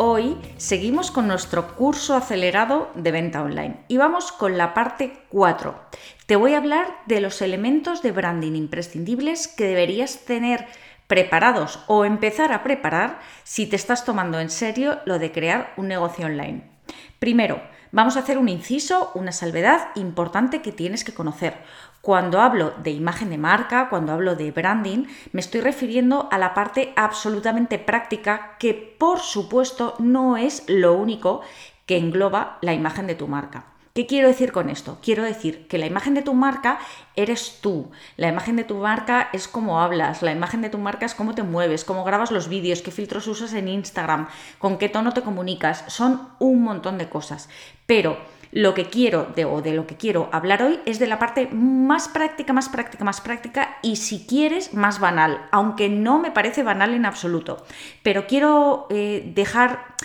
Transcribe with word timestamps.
Hoy 0.00 0.36
seguimos 0.58 1.10
con 1.10 1.26
nuestro 1.26 1.74
curso 1.74 2.14
acelerado 2.14 2.88
de 2.94 3.10
venta 3.10 3.42
online 3.42 3.80
y 3.88 3.96
vamos 3.96 4.30
con 4.30 4.56
la 4.56 4.72
parte 4.72 5.24
4. 5.30 5.76
Te 6.26 6.36
voy 6.36 6.54
a 6.54 6.58
hablar 6.58 6.86
de 7.06 7.20
los 7.20 7.42
elementos 7.42 8.00
de 8.00 8.12
branding 8.12 8.52
imprescindibles 8.52 9.48
que 9.48 9.64
deberías 9.64 10.24
tener 10.24 10.66
preparados 11.08 11.80
o 11.88 12.04
empezar 12.04 12.52
a 12.52 12.62
preparar 12.62 13.18
si 13.42 13.66
te 13.66 13.74
estás 13.74 14.04
tomando 14.04 14.38
en 14.38 14.50
serio 14.50 15.00
lo 15.04 15.18
de 15.18 15.32
crear 15.32 15.74
un 15.76 15.88
negocio 15.88 16.26
online. 16.26 16.62
Primero, 17.18 17.60
vamos 17.92 18.16
a 18.16 18.20
hacer 18.20 18.38
un 18.38 18.48
inciso, 18.48 19.10
una 19.14 19.32
salvedad 19.32 19.88
importante 19.94 20.62
que 20.62 20.72
tienes 20.72 21.04
que 21.04 21.14
conocer. 21.14 21.56
Cuando 22.00 22.40
hablo 22.40 22.72
de 22.82 22.90
imagen 22.90 23.30
de 23.30 23.38
marca, 23.38 23.88
cuando 23.88 24.12
hablo 24.12 24.36
de 24.36 24.50
branding, 24.50 25.06
me 25.32 25.40
estoy 25.40 25.60
refiriendo 25.60 26.28
a 26.30 26.38
la 26.38 26.54
parte 26.54 26.92
absolutamente 26.96 27.78
práctica 27.78 28.56
que 28.58 28.74
por 28.74 29.20
supuesto 29.20 29.94
no 29.98 30.36
es 30.36 30.64
lo 30.68 30.94
único 30.94 31.42
que 31.86 31.96
engloba 31.96 32.58
la 32.60 32.74
imagen 32.74 33.06
de 33.06 33.14
tu 33.14 33.26
marca. 33.26 33.64
¿Qué 33.98 34.06
quiero 34.06 34.28
decir 34.28 34.52
con 34.52 34.70
esto? 34.70 34.98
Quiero 35.02 35.24
decir 35.24 35.66
que 35.66 35.76
la 35.76 35.86
imagen 35.86 36.14
de 36.14 36.22
tu 36.22 36.32
marca 36.32 36.78
eres 37.16 37.58
tú. 37.60 37.90
La 38.16 38.28
imagen 38.28 38.54
de 38.54 38.62
tu 38.62 38.76
marca 38.76 39.28
es 39.32 39.48
cómo 39.48 39.80
hablas. 39.80 40.22
La 40.22 40.30
imagen 40.30 40.62
de 40.62 40.70
tu 40.70 40.78
marca 40.78 41.04
es 41.04 41.16
cómo 41.16 41.34
te 41.34 41.42
mueves, 41.42 41.84
cómo 41.84 42.04
grabas 42.04 42.30
los 42.30 42.48
vídeos, 42.48 42.80
qué 42.80 42.92
filtros 42.92 43.26
usas 43.26 43.54
en 43.54 43.66
Instagram, 43.66 44.28
con 44.60 44.78
qué 44.78 44.88
tono 44.88 45.14
te 45.14 45.22
comunicas. 45.22 45.82
Son 45.88 46.28
un 46.38 46.62
montón 46.62 46.96
de 46.96 47.08
cosas. 47.08 47.48
Pero 47.86 48.18
lo 48.52 48.72
que 48.72 48.84
quiero 48.84 49.32
de, 49.34 49.44
o 49.46 49.62
de 49.62 49.72
lo 49.72 49.88
que 49.88 49.96
quiero 49.96 50.28
hablar 50.30 50.62
hoy 50.62 50.78
es 50.86 51.00
de 51.00 51.08
la 51.08 51.18
parte 51.18 51.48
más 51.48 52.06
práctica, 52.06 52.52
más 52.52 52.68
práctica, 52.68 53.02
más 53.02 53.20
práctica 53.20 53.78
y 53.82 53.96
si 53.96 54.28
quieres 54.28 54.74
más 54.74 55.00
banal, 55.00 55.48
aunque 55.50 55.88
no 55.88 56.20
me 56.20 56.30
parece 56.30 56.62
banal 56.62 56.94
en 56.94 57.04
absoluto. 57.04 57.66
Pero 58.04 58.28
quiero 58.28 58.86
eh, 58.90 59.32
dejar 59.34 59.96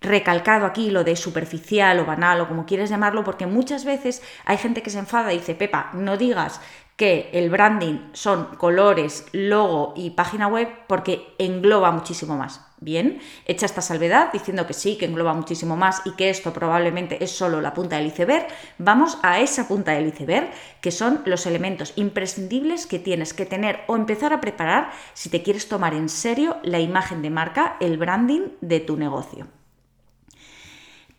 recalcado 0.00 0.66
aquí 0.66 0.90
lo 0.90 1.04
de 1.04 1.16
superficial 1.16 2.00
o 2.00 2.06
banal 2.06 2.40
o 2.40 2.48
como 2.48 2.66
quieres 2.66 2.90
llamarlo, 2.90 3.24
porque 3.24 3.46
muchas 3.46 3.84
veces 3.84 4.22
hay 4.44 4.56
gente 4.56 4.82
que 4.82 4.90
se 4.90 4.98
enfada 4.98 5.32
y 5.32 5.38
dice, 5.38 5.54
Pepa, 5.54 5.90
no 5.94 6.16
digas 6.16 6.60
que 7.00 7.30
el 7.32 7.48
branding 7.48 8.10
son 8.12 8.56
colores, 8.56 9.24
logo 9.32 9.94
y 9.96 10.10
página 10.10 10.48
web 10.48 10.68
porque 10.86 11.34
engloba 11.38 11.92
muchísimo 11.92 12.36
más. 12.36 12.60
Bien, 12.78 13.20
hecha 13.46 13.64
esta 13.64 13.80
salvedad 13.80 14.30
diciendo 14.32 14.66
que 14.66 14.74
sí, 14.74 14.98
que 14.98 15.06
engloba 15.06 15.32
muchísimo 15.32 15.76
más 15.76 16.02
y 16.04 16.12
que 16.12 16.28
esto 16.28 16.52
probablemente 16.52 17.24
es 17.24 17.30
solo 17.30 17.62
la 17.62 17.72
punta 17.72 17.96
del 17.96 18.08
iceberg, 18.08 18.46
vamos 18.76 19.16
a 19.22 19.40
esa 19.40 19.66
punta 19.66 19.92
del 19.92 20.08
iceberg 20.08 20.50
que 20.82 20.90
son 20.90 21.22
los 21.24 21.46
elementos 21.46 21.94
imprescindibles 21.96 22.86
que 22.86 22.98
tienes 22.98 23.32
que 23.32 23.46
tener 23.46 23.80
o 23.86 23.96
empezar 23.96 24.34
a 24.34 24.42
preparar 24.42 24.90
si 25.14 25.30
te 25.30 25.42
quieres 25.42 25.68
tomar 25.68 25.94
en 25.94 26.10
serio 26.10 26.58
la 26.62 26.80
imagen 26.80 27.22
de 27.22 27.30
marca, 27.30 27.76
el 27.80 27.96
branding 27.96 28.48
de 28.60 28.80
tu 28.80 28.98
negocio. 28.98 29.59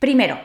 Primero, 0.02 0.40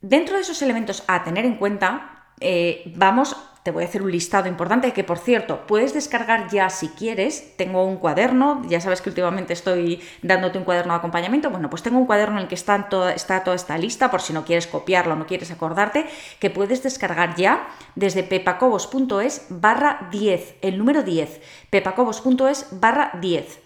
dentro 0.00 0.36
de 0.36 0.40
esos 0.40 0.62
elementos 0.62 1.04
a 1.06 1.22
tener 1.22 1.44
en 1.44 1.56
cuenta, 1.56 2.30
eh, 2.40 2.94
vamos 2.96 3.36
te 3.62 3.70
voy 3.70 3.84
a 3.84 3.86
hacer 3.86 4.02
un 4.02 4.10
listado 4.12 4.46
importante 4.46 4.92
que, 4.92 5.04
por 5.04 5.18
cierto, 5.18 5.66
puedes 5.66 5.94
descargar 5.94 6.50
ya 6.50 6.68
si 6.68 6.88
quieres. 6.88 7.56
Tengo 7.56 7.82
un 7.84 7.96
cuaderno, 7.96 8.62
ya 8.68 8.78
sabes 8.78 9.00
que 9.00 9.08
últimamente 9.08 9.54
estoy 9.54 10.02
dándote 10.20 10.58
un 10.58 10.64
cuaderno 10.64 10.92
de 10.92 10.98
acompañamiento. 10.98 11.48
Bueno, 11.48 11.70
pues 11.70 11.82
tengo 11.82 11.98
un 11.98 12.04
cuaderno 12.04 12.36
en 12.36 12.42
el 12.42 12.48
que 12.48 12.54
está 12.54 12.90
toda, 12.90 13.14
está 13.14 13.42
toda 13.42 13.56
esta 13.56 13.78
lista, 13.78 14.10
por 14.10 14.20
si 14.20 14.34
no 14.34 14.44
quieres 14.44 14.66
copiarlo 14.66 15.16
no 15.16 15.26
quieres 15.26 15.50
acordarte, 15.50 16.06
que 16.40 16.50
puedes 16.50 16.82
descargar 16.82 17.36
ya 17.36 17.66
desde 17.94 18.22
pepacobos.es 18.22 19.46
barra 19.48 20.08
10, 20.10 20.56
el 20.60 20.76
número 20.76 21.02
10, 21.02 21.40
pepacobos.es 21.70 22.68
barra 22.70 23.12
10 23.20 23.63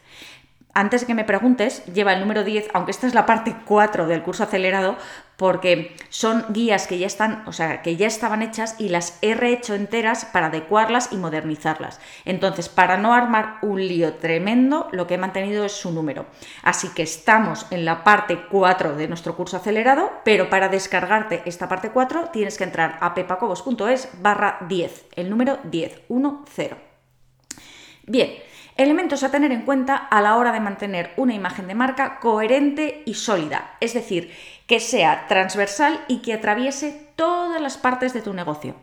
antes 0.75 1.01
de 1.01 1.07
que 1.09 1.15
me 1.15 1.25
preguntes, 1.25 1.85
lleva 1.87 2.13
el 2.13 2.21
número 2.21 2.45
10, 2.45 2.69
aunque 2.73 2.93
esta 2.93 3.07
es 3.07 3.15
la 3.15 3.27
parte 3.27 3.57
4 3.65 4.07
del 4.07 4.23
curso 4.23 4.45
acelerado, 4.45 4.97
porque 5.37 5.97
son 6.09 6.45
guías 6.51 6.87
que 6.87 6.99
ya 6.99 7.07
están, 7.07 7.43
o 7.47 7.53
sea, 7.53 7.81
que 7.83 7.97
ya 7.97 8.07
estaban 8.07 8.43
hechas 8.43 8.75
y 8.79 8.89
las 8.89 9.19
he 9.23 9.35
rehecho 9.35 9.75
enteras 9.75 10.25
para 10.25 10.47
adecuarlas 10.47 11.13
y 11.13 11.17
modernizarlas. 11.17 12.01
Entonces, 12.25 12.69
para 12.69 12.97
no 12.97 13.15
armar 13.15 13.59
un 13.63 13.87
lío 13.87 14.15
tremendo, 14.15 14.89
lo 14.93 15.07
que 15.07 15.15
he 15.15 15.19
mantenido 15.19 15.65
es 15.65 15.73
su 15.73 15.93
número. 15.93 16.27
Así 16.63 16.89
que 16.89 17.03
estamos 17.03 17.67
en 17.71 17.85
la 17.85 18.03
parte 18.03 18.47
4 18.51 18.97
de 18.97 19.09
nuestro 19.09 19.37
curso 19.37 19.57
acelerado, 19.57 20.11
pero 20.25 20.51
para 20.51 20.69
descargarte 20.69 21.43
esta 21.45 21.69
parte 21.69 21.91
4 21.91 22.31
tienes 22.33 22.59
que 22.59 22.65
entrar 22.65 22.99
a 23.01 23.15
pepacobos.es 23.15 24.09
barra 24.21 24.59
10, 24.69 25.07
el 25.17 25.31
número 25.31 25.59
10, 25.65 26.03
1, 26.09 26.45
0. 26.53 26.77
Bien, 28.07 28.31
Elementos 28.79 29.25
a 29.25 29.33
tener 29.33 29.51
en 29.51 29.63
cuenta 29.63 29.97
a 29.97 30.23
la 30.23 30.37
hora 30.37 30.53
de 30.53 30.61
mantener 30.61 31.13
una 31.17 31.35
imagen 31.35 31.67
de 31.67 31.75
marca 31.75 32.21
coherente 32.21 33.03
y 33.07 33.15
sólida, 33.15 33.75
es 33.81 33.93
decir, 33.93 34.33
que 34.69 34.79
sea 34.79 35.27
transversal 35.27 35.99
y 36.07 36.19
que 36.19 36.35
atraviese 36.35 37.11
todas 37.17 37.61
las 37.61 37.77
partes 37.77 38.15
de 38.15 38.23
tu 38.23 38.33
negocio. 38.35 38.77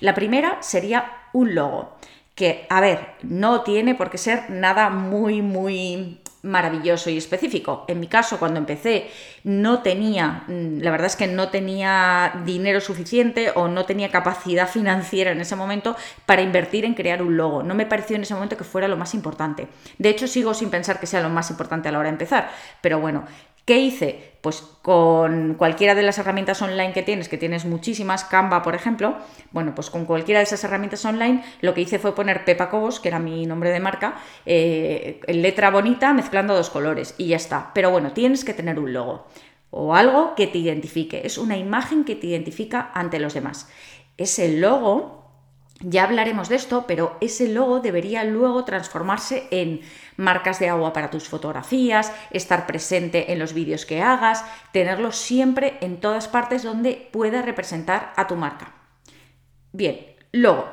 La 0.00 0.14
primera 0.14 0.56
sería 0.62 1.12
un 1.34 1.54
logo, 1.54 1.98
que, 2.34 2.66
a 2.70 2.80
ver, 2.80 3.08
no 3.22 3.60
tiene 3.60 3.94
por 3.94 4.08
qué 4.08 4.16
ser 4.16 4.48
nada 4.48 4.88
muy, 4.88 5.42
muy 5.42 6.21
maravilloso 6.42 7.08
y 7.08 7.16
específico. 7.16 7.84
En 7.88 8.00
mi 8.00 8.08
caso, 8.08 8.38
cuando 8.38 8.58
empecé, 8.58 9.08
no 9.44 9.80
tenía, 9.82 10.44
mm, 10.48 10.80
la 10.80 10.90
verdad 10.90 11.06
es 11.06 11.16
que 11.16 11.26
no 11.28 11.48
tenía 11.48 12.42
dinero 12.44 12.80
suficiente 12.80 13.52
o 13.54 13.68
no 13.68 13.84
tenía 13.84 14.10
capacidad 14.10 14.68
financiera 14.68 15.30
en 15.32 15.40
ese 15.40 15.56
momento 15.56 15.96
para 16.26 16.42
invertir 16.42 16.84
en 16.84 16.94
crear 16.94 17.22
un 17.22 17.36
logo. 17.36 17.62
No 17.62 17.74
me 17.74 17.86
pareció 17.86 18.16
en 18.16 18.22
ese 18.22 18.34
momento 18.34 18.56
que 18.56 18.64
fuera 18.64 18.88
lo 18.88 18.96
más 18.96 19.14
importante. 19.14 19.68
De 19.98 20.08
hecho, 20.08 20.26
sigo 20.26 20.54
sin 20.54 20.70
pensar 20.70 20.98
que 20.98 21.06
sea 21.06 21.20
lo 21.20 21.30
más 21.30 21.50
importante 21.50 21.88
a 21.88 21.92
la 21.92 21.98
hora 21.98 22.08
de 22.08 22.14
empezar. 22.14 22.50
Pero 22.80 22.98
bueno, 22.98 23.24
¿Qué 23.64 23.78
hice? 23.78 24.32
Pues 24.40 24.60
con 24.82 25.54
cualquiera 25.54 25.94
de 25.94 26.02
las 26.02 26.18
herramientas 26.18 26.60
online 26.62 26.92
que 26.92 27.04
tienes, 27.04 27.28
que 27.28 27.38
tienes 27.38 27.64
muchísimas, 27.64 28.24
Canva 28.24 28.62
por 28.62 28.74
ejemplo, 28.74 29.16
bueno, 29.52 29.72
pues 29.72 29.88
con 29.88 30.04
cualquiera 30.04 30.40
de 30.40 30.44
esas 30.44 30.64
herramientas 30.64 31.04
online 31.04 31.44
lo 31.60 31.72
que 31.72 31.82
hice 31.82 32.00
fue 32.00 32.14
poner 32.14 32.44
Pepa 32.44 32.68
Cobos, 32.68 32.98
que 32.98 33.08
era 33.08 33.20
mi 33.20 33.46
nombre 33.46 33.70
de 33.70 33.78
marca, 33.78 34.16
eh, 34.46 35.20
en 35.28 35.42
letra 35.42 35.70
bonita 35.70 36.12
mezclando 36.12 36.56
dos 36.56 36.70
colores 36.70 37.14
y 37.18 37.28
ya 37.28 37.36
está. 37.36 37.70
Pero 37.72 37.92
bueno, 37.92 38.12
tienes 38.12 38.44
que 38.44 38.52
tener 38.52 38.80
un 38.80 38.92
logo 38.92 39.26
o 39.70 39.94
algo 39.94 40.34
que 40.34 40.48
te 40.48 40.58
identifique, 40.58 41.22
es 41.24 41.38
una 41.38 41.56
imagen 41.56 42.04
que 42.04 42.16
te 42.16 42.26
identifica 42.26 42.90
ante 42.94 43.20
los 43.20 43.34
demás. 43.34 43.68
Ese 44.18 44.58
logo 44.58 45.21
ya 45.82 46.04
hablaremos 46.04 46.48
de 46.48 46.56
esto, 46.56 46.84
pero 46.86 47.16
ese 47.20 47.48
logo 47.48 47.80
debería 47.80 48.24
luego 48.24 48.64
transformarse 48.64 49.48
en 49.50 49.80
marcas 50.16 50.58
de 50.58 50.68
agua 50.68 50.92
para 50.92 51.10
tus 51.10 51.28
fotografías, 51.28 52.12
estar 52.30 52.66
presente 52.66 53.32
en 53.32 53.38
los 53.38 53.52
vídeos 53.52 53.86
que 53.86 54.02
hagas, 54.02 54.44
tenerlo 54.72 55.12
siempre 55.12 55.78
en 55.80 56.00
todas 56.00 56.28
partes 56.28 56.62
donde 56.62 57.08
pueda 57.12 57.42
representar 57.42 58.12
a 58.16 58.26
tu 58.26 58.36
marca. 58.36 58.74
Bien, 59.72 60.14
logo. 60.32 60.68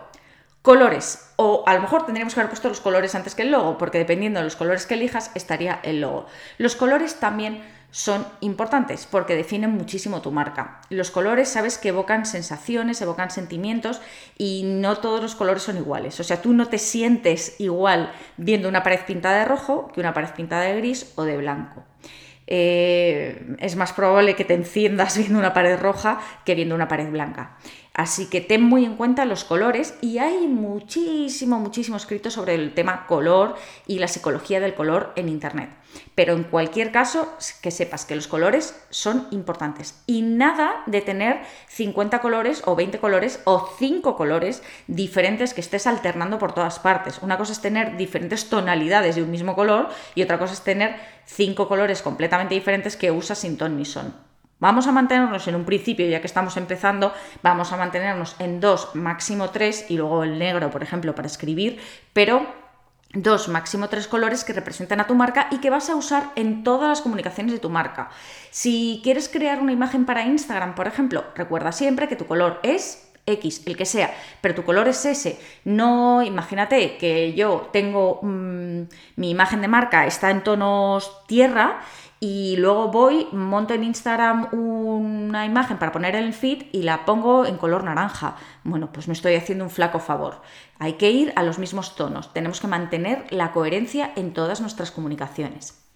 Colores. 0.62 1.34
O 1.38 1.64
a 1.66 1.74
lo 1.74 1.82
mejor 1.82 2.06
tendríamos 2.06 2.34
que 2.34 2.42
haber 2.42 2.50
puesto 2.50 2.68
los 2.68 2.82
colores 2.82 3.16
antes 3.16 3.34
que 3.34 3.44
el 3.44 3.52
logo, 3.52 3.78
porque 3.78 3.98
dependiendo 3.98 4.40
de 4.40 4.44
los 4.44 4.58
colores 4.58 4.86
que 4.86 4.96
elijas 4.96 5.32
estaría 5.34 5.80
el 5.84 6.02
logo. 6.02 6.26
Los 6.58 6.76
colores 6.76 7.20
también 7.20 7.64
son 7.92 8.26
importantes 8.42 9.08
porque 9.10 9.36
definen 9.36 9.72
muchísimo 9.72 10.22
tu 10.22 10.32
marca. 10.32 10.82
Los 10.90 11.12
colores 11.12 11.50
sabes 11.50 11.78
que 11.78 11.90
evocan 11.90 12.26
sensaciones, 12.26 13.02
evocan 13.02 13.32
sentimientos 13.32 14.02
y 14.38 14.64
no 14.66 14.98
todos 14.98 15.22
los 15.22 15.36
colores 15.36 15.64
son 15.64 15.78
iguales. 15.78 16.20
O 16.20 16.24
sea, 16.24 16.42
tú 16.42 16.54
no 16.54 16.68
te 16.68 16.78
sientes 16.78 17.56
igual 17.60 18.12
viendo 18.38 18.70
una 18.70 18.84
pared 18.84 19.00
pintada 19.08 19.40
de 19.40 19.46
rojo 19.46 19.92
que 19.94 20.00
una 20.00 20.14
pared 20.14 20.30
pintada 20.36 20.64
de 20.64 20.78
gris 20.78 21.14
o 21.16 21.24
de 21.24 21.38
blanco. 21.38 21.84
Eh, 22.52 23.56
es 23.60 23.76
más 23.76 23.94
probable 23.94 24.36
que 24.36 24.44
te 24.44 24.56
enciendas 24.56 25.18
viendo 25.20 25.38
una 25.38 25.54
pared 25.54 25.80
roja 25.80 26.20
que 26.46 26.56
viendo 26.56 26.76
una 26.76 26.88
pared 26.88 27.10
blanca. 27.10 27.58
Así 27.94 28.28
que 28.28 28.40
ten 28.40 28.64
muy 28.64 28.86
en 28.86 28.96
cuenta 28.96 29.26
los 29.26 29.44
colores 29.44 29.96
y 30.02 30.20
hay 30.20 30.48
muchísimo, 30.48 31.60
muchísimo 31.60 31.98
escrito 31.98 32.32
sobre 32.32 32.56
el 32.56 32.74
tema 32.74 33.08
color 33.08 33.56
y 33.88 34.00
la 34.00 34.08
psicología 34.08 34.60
del 34.60 34.76
color 34.76 35.12
en 35.16 35.28
Internet. 35.28 35.70
Pero 36.16 36.34
en 36.34 36.44
cualquier 36.44 36.92
caso, 36.92 37.34
que 37.62 37.72
sepas 37.72 38.06
que 38.06 38.16
los 38.16 38.28
colores 38.28 38.80
son 38.90 39.28
importantes 39.32 40.02
y 40.06 40.22
nada 40.22 40.84
de 40.86 41.02
tener 41.02 41.42
50 41.68 42.22
colores 42.22 42.62
o 42.66 42.76
20 42.76 43.00
colores 43.00 43.42
o 43.46 43.68
5 43.78 44.16
colores 44.16 44.62
diferentes 44.88 45.54
que 45.54 45.62
estés 45.62 45.88
alternando 45.88 46.38
por 46.38 46.54
todas 46.54 46.80
partes. 46.80 47.20
Una 47.22 47.38
cosa 47.38 47.54
es 47.54 47.62
tener 47.62 47.98
diferentes 47.98 48.50
tonalidades 48.50 49.16
de 49.16 49.24
un 49.24 49.32
mismo 49.32 49.56
color 49.56 49.90
y 50.14 50.22
otra 50.22 50.38
cosa 50.38 50.54
es 50.54 50.62
tener 50.62 50.96
5 51.26 51.68
colores 51.68 52.02
completamente 52.02 52.56
diferentes 52.56 52.96
que 52.96 53.12
usas 53.12 53.40
sin 53.40 53.58
ton 53.58 53.76
ni 53.76 53.86
son. 53.86 54.29
Vamos 54.60 54.88
a 54.88 54.92
mantenernos 54.92 55.48
en 55.48 55.56
un 55.56 55.64
principio, 55.64 56.08
ya 56.08 56.20
que 56.20 56.28
estamos 56.28 56.58
empezando, 56.58 57.14
vamos 57.42 57.72
a 57.72 57.78
mantenernos 57.78 58.36
en 58.40 58.60
dos, 58.60 58.94
máximo 58.94 59.52
tres, 59.52 59.86
y 59.90 59.96
luego 59.96 60.24
el 60.24 60.38
negro, 60.38 60.70
por 60.70 60.84
ejemplo, 60.84 61.16
para 61.16 61.28
escribir, 61.28 61.80
pero 62.12 62.46
dos, 63.14 63.48
máximo 63.48 63.88
tres 63.88 64.08
colores 64.08 64.44
que 64.44 64.52
representan 64.52 65.00
a 65.00 65.08
tu 65.08 65.16
marca 65.16 65.48
y 65.52 65.60
que 65.60 65.70
vas 65.70 65.90
a 65.90 65.96
usar 65.96 66.32
en 66.36 66.66
todas 66.66 66.90
las 66.90 67.02
comunicaciones 67.02 67.54
de 67.54 67.60
tu 67.60 67.70
marca. 67.70 68.10
Si 68.52 69.00
quieres 69.02 69.30
crear 69.30 69.62
una 69.62 69.72
imagen 69.72 70.06
para 70.06 70.26
Instagram, 70.26 70.76
por 70.76 70.88
ejemplo, 70.88 71.24
recuerda 71.36 71.72
siempre 71.72 72.10
que 72.10 72.18
tu 72.18 72.28
color 72.28 72.60
es 72.62 73.10
X, 73.26 73.64
el 73.66 73.78
que 73.78 73.86
sea, 73.86 74.14
pero 74.42 74.56
tu 74.56 74.64
color 74.64 74.88
es 74.88 75.06
ese. 75.06 75.40
No, 75.64 76.22
imagínate 76.22 76.98
que 76.98 77.34
yo 77.34 77.70
tengo 77.72 78.20
mm, 78.22 78.82
mi 79.16 79.30
imagen 79.30 79.62
de 79.62 79.68
marca 79.68 80.06
está 80.06 80.32
en 80.32 80.44
tonos 80.44 81.26
tierra 81.28 81.82
y 82.20 82.58
luego 82.58 82.90
voy, 82.90 83.28
monto 83.32 83.74
en 83.74 83.86
Instagram 83.86 84.50
una 84.54 85.46
imagen 85.46 85.78
para 85.78 85.94
poner 85.94 86.16
en 86.16 86.26
el 86.26 86.34
feed 86.34 86.64
y 86.74 86.84
la 86.84 87.06
pongo 87.06 87.46
en 87.46 87.58
color 87.58 87.86
naranja. 87.86 88.36
Bueno, 88.66 88.92
pues 88.92 89.08
me 89.08 89.14
estoy 89.14 89.36
haciendo 89.36 89.64
un 89.64 89.70
flaco 89.70 90.00
favor. 90.00 90.42
Hay 90.80 90.94
que 90.94 91.12
ir 91.12 91.32
a 91.38 91.44
los 91.44 91.60
mismos 91.60 91.96
tonos. 91.96 92.34
Tenemos 92.34 92.60
que 92.60 92.68
mantener 92.68 93.26
la 93.32 93.54
coherencia 93.54 94.12
en 94.18 94.34
todas 94.34 94.60
nuestras 94.60 94.92
comunicaciones. 94.92 95.89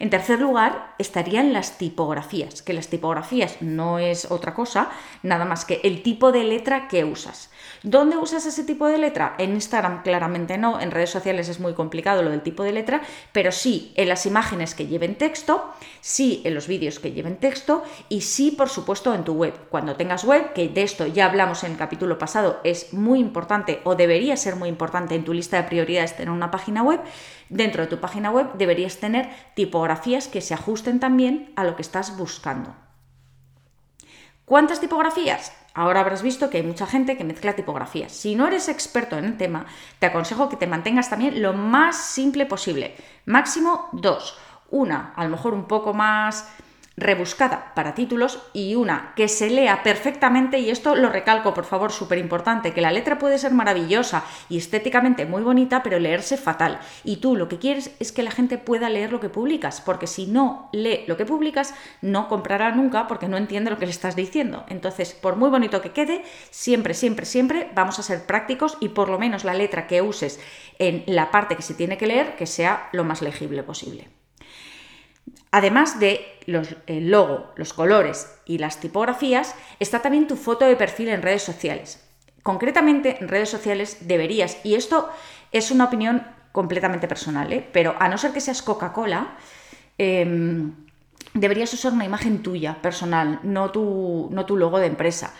En 0.00 0.08
tercer 0.08 0.40
lugar, 0.40 0.94
estarían 0.96 1.52
las 1.52 1.76
tipografías, 1.76 2.62
que 2.62 2.72
las 2.72 2.88
tipografías 2.88 3.58
no 3.60 3.98
es 3.98 4.30
otra 4.30 4.54
cosa, 4.54 4.88
nada 5.22 5.44
más 5.44 5.66
que 5.66 5.78
el 5.84 6.02
tipo 6.02 6.32
de 6.32 6.42
letra 6.42 6.88
que 6.88 7.04
usas. 7.04 7.50
¿Dónde 7.82 8.16
usas 8.16 8.46
ese 8.46 8.64
tipo 8.64 8.86
de 8.86 8.96
letra? 8.96 9.34
En 9.36 9.52
Instagram 9.52 10.02
claramente 10.02 10.56
no, 10.56 10.80
en 10.80 10.90
redes 10.90 11.10
sociales 11.10 11.50
es 11.50 11.60
muy 11.60 11.74
complicado 11.74 12.22
lo 12.22 12.30
del 12.30 12.40
tipo 12.40 12.62
de 12.62 12.72
letra, 12.72 13.02
pero 13.32 13.52
sí 13.52 13.92
en 13.94 14.08
las 14.08 14.24
imágenes 14.24 14.74
que 14.74 14.86
lleven 14.86 15.16
texto, 15.16 15.70
sí 16.00 16.40
en 16.46 16.54
los 16.54 16.66
vídeos 16.66 16.98
que 16.98 17.12
lleven 17.12 17.36
texto 17.36 17.84
y 18.08 18.22
sí, 18.22 18.52
por 18.52 18.70
supuesto, 18.70 19.12
en 19.12 19.24
tu 19.24 19.34
web. 19.34 19.54
Cuando 19.68 19.96
tengas 19.96 20.24
web, 20.24 20.54
que 20.54 20.70
de 20.70 20.82
esto 20.82 21.06
ya 21.08 21.26
hablamos 21.26 21.62
en 21.62 21.72
el 21.72 21.78
capítulo 21.78 22.16
pasado, 22.16 22.60
es 22.64 22.94
muy 22.94 23.18
importante 23.18 23.82
o 23.84 23.96
debería 23.96 24.38
ser 24.38 24.56
muy 24.56 24.70
importante 24.70 25.14
en 25.14 25.24
tu 25.24 25.34
lista 25.34 25.58
de 25.58 25.68
prioridades 25.68 26.16
tener 26.16 26.30
una 26.30 26.50
página 26.50 26.82
web, 26.82 27.00
dentro 27.50 27.82
de 27.82 27.88
tu 27.88 28.00
página 28.00 28.30
web 28.30 28.52
deberías 28.54 28.96
tener 28.98 29.28
tipografías 29.54 30.28
que 30.28 30.40
se 30.40 30.54
ajusten 30.54 31.00
también 31.00 31.52
a 31.56 31.64
lo 31.64 31.76
que 31.76 31.82
estás 31.82 32.16
buscando. 32.16 32.74
¿Cuántas 34.46 34.80
tipografías? 34.80 35.52
Ahora 35.74 36.00
habrás 36.00 36.22
visto 36.22 36.50
que 36.50 36.56
hay 36.56 36.62
mucha 36.64 36.86
gente 36.86 37.16
que 37.16 37.22
mezcla 37.22 37.54
tipografías. 37.54 38.10
Si 38.10 38.34
no 38.34 38.48
eres 38.48 38.68
experto 38.68 39.16
en 39.16 39.24
el 39.24 39.36
tema, 39.36 39.66
te 40.00 40.06
aconsejo 40.06 40.48
que 40.48 40.56
te 40.56 40.66
mantengas 40.66 41.10
también 41.10 41.40
lo 41.40 41.52
más 41.52 41.96
simple 41.96 42.46
posible. 42.46 42.96
Máximo 43.26 43.88
dos. 43.92 44.36
Una, 44.70 45.12
a 45.14 45.24
lo 45.24 45.30
mejor 45.30 45.54
un 45.54 45.66
poco 45.66 45.94
más 45.94 46.48
rebuscada 47.00 47.72
para 47.74 47.94
títulos 47.94 48.38
y 48.52 48.74
una 48.74 49.12
que 49.16 49.28
se 49.28 49.50
lea 49.50 49.82
perfectamente, 49.82 50.58
y 50.58 50.70
esto 50.70 50.94
lo 50.94 51.08
recalco 51.08 51.54
por 51.54 51.64
favor, 51.64 51.92
súper 51.92 52.18
importante, 52.18 52.72
que 52.72 52.80
la 52.80 52.92
letra 52.92 53.18
puede 53.18 53.38
ser 53.38 53.52
maravillosa 53.52 54.24
y 54.48 54.58
estéticamente 54.58 55.26
muy 55.26 55.42
bonita, 55.42 55.82
pero 55.82 55.98
leerse 55.98 56.36
fatal. 56.36 56.80
Y 57.02 57.16
tú 57.16 57.36
lo 57.36 57.48
que 57.48 57.58
quieres 57.58 57.90
es 57.98 58.12
que 58.12 58.22
la 58.22 58.30
gente 58.30 58.58
pueda 58.58 58.88
leer 58.88 59.12
lo 59.12 59.20
que 59.20 59.28
publicas, 59.28 59.80
porque 59.80 60.06
si 60.06 60.26
no 60.26 60.68
lee 60.72 61.04
lo 61.06 61.16
que 61.16 61.26
publicas, 61.26 61.74
no 62.02 62.28
comprará 62.28 62.70
nunca 62.72 63.06
porque 63.06 63.28
no 63.28 63.36
entiende 63.36 63.70
lo 63.70 63.78
que 63.78 63.86
le 63.86 63.92
estás 63.92 64.16
diciendo. 64.16 64.64
Entonces, 64.68 65.14
por 65.14 65.36
muy 65.36 65.50
bonito 65.50 65.80
que 65.80 65.92
quede, 65.92 66.22
siempre, 66.50 66.94
siempre, 66.94 67.26
siempre 67.26 67.70
vamos 67.74 67.98
a 67.98 68.02
ser 68.02 68.26
prácticos 68.26 68.76
y 68.80 68.90
por 68.90 69.08
lo 69.08 69.18
menos 69.18 69.44
la 69.44 69.54
letra 69.54 69.86
que 69.86 70.02
uses 70.02 70.40
en 70.78 71.04
la 71.06 71.30
parte 71.30 71.56
que 71.56 71.62
se 71.62 71.74
tiene 71.74 71.98
que 71.98 72.06
leer, 72.06 72.36
que 72.36 72.46
sea 72.46 72.88
lo 72.92 73.04
más 73.04 73.22
legible 73.22 73.62
posible. 73.62 74.19
Además 75.50 75.98
de 75.98 76.24
el 76.86 77.10
logo, 77.10 77.52
los 77.56 77.72
colores 77.72 78.32
y 78.46 78.58
las 78.58 78.80
tipografías, 78.80 79.54
está 79.78 80.00
también 80.00 80.26
tu 80.26 80.36
foto 80.36 80.64
de 80.64 80.76
perfil 80.76 81.08
en 81.08 81.22
redes 81.22 81.42
sociales. 81.42 82.04
Concretamente 82.42 83.18
en 83.20 83.28
redes 83.28 83.50
sociales 83.50 83.98
deberías, 84.02 84.58
y 84.64 84.74
esto 84.74 85.10
es 85.52 85.70
una 85.70 85.84
opinión 85.84 86.26
completamente 86.52 87.08
personal, 87.08 87.52
¿eh? 87.52 87.66
pero 87.72 87.94
a 87.98 88.08
no 88.08 88.18
ser 88.18 88.32
que 88.32 88.40
seas 88.40 88.62
Coca-Cola, 88.62 89.36
em, 89.98 90.72
deberías 91.34 91.72
usar 91.74 91.92
una 91.92 92.04
imagen 92.04 92.42
tuya, 92.42 92.80
personal, 92.80 93.40
no 93.42 93.70
tu, 93.70 94.28
no 94.32 94.46
tu 94.46 94.56
logo 94.56 94.78
de 94.78 94.86
empresa 94.86 95.34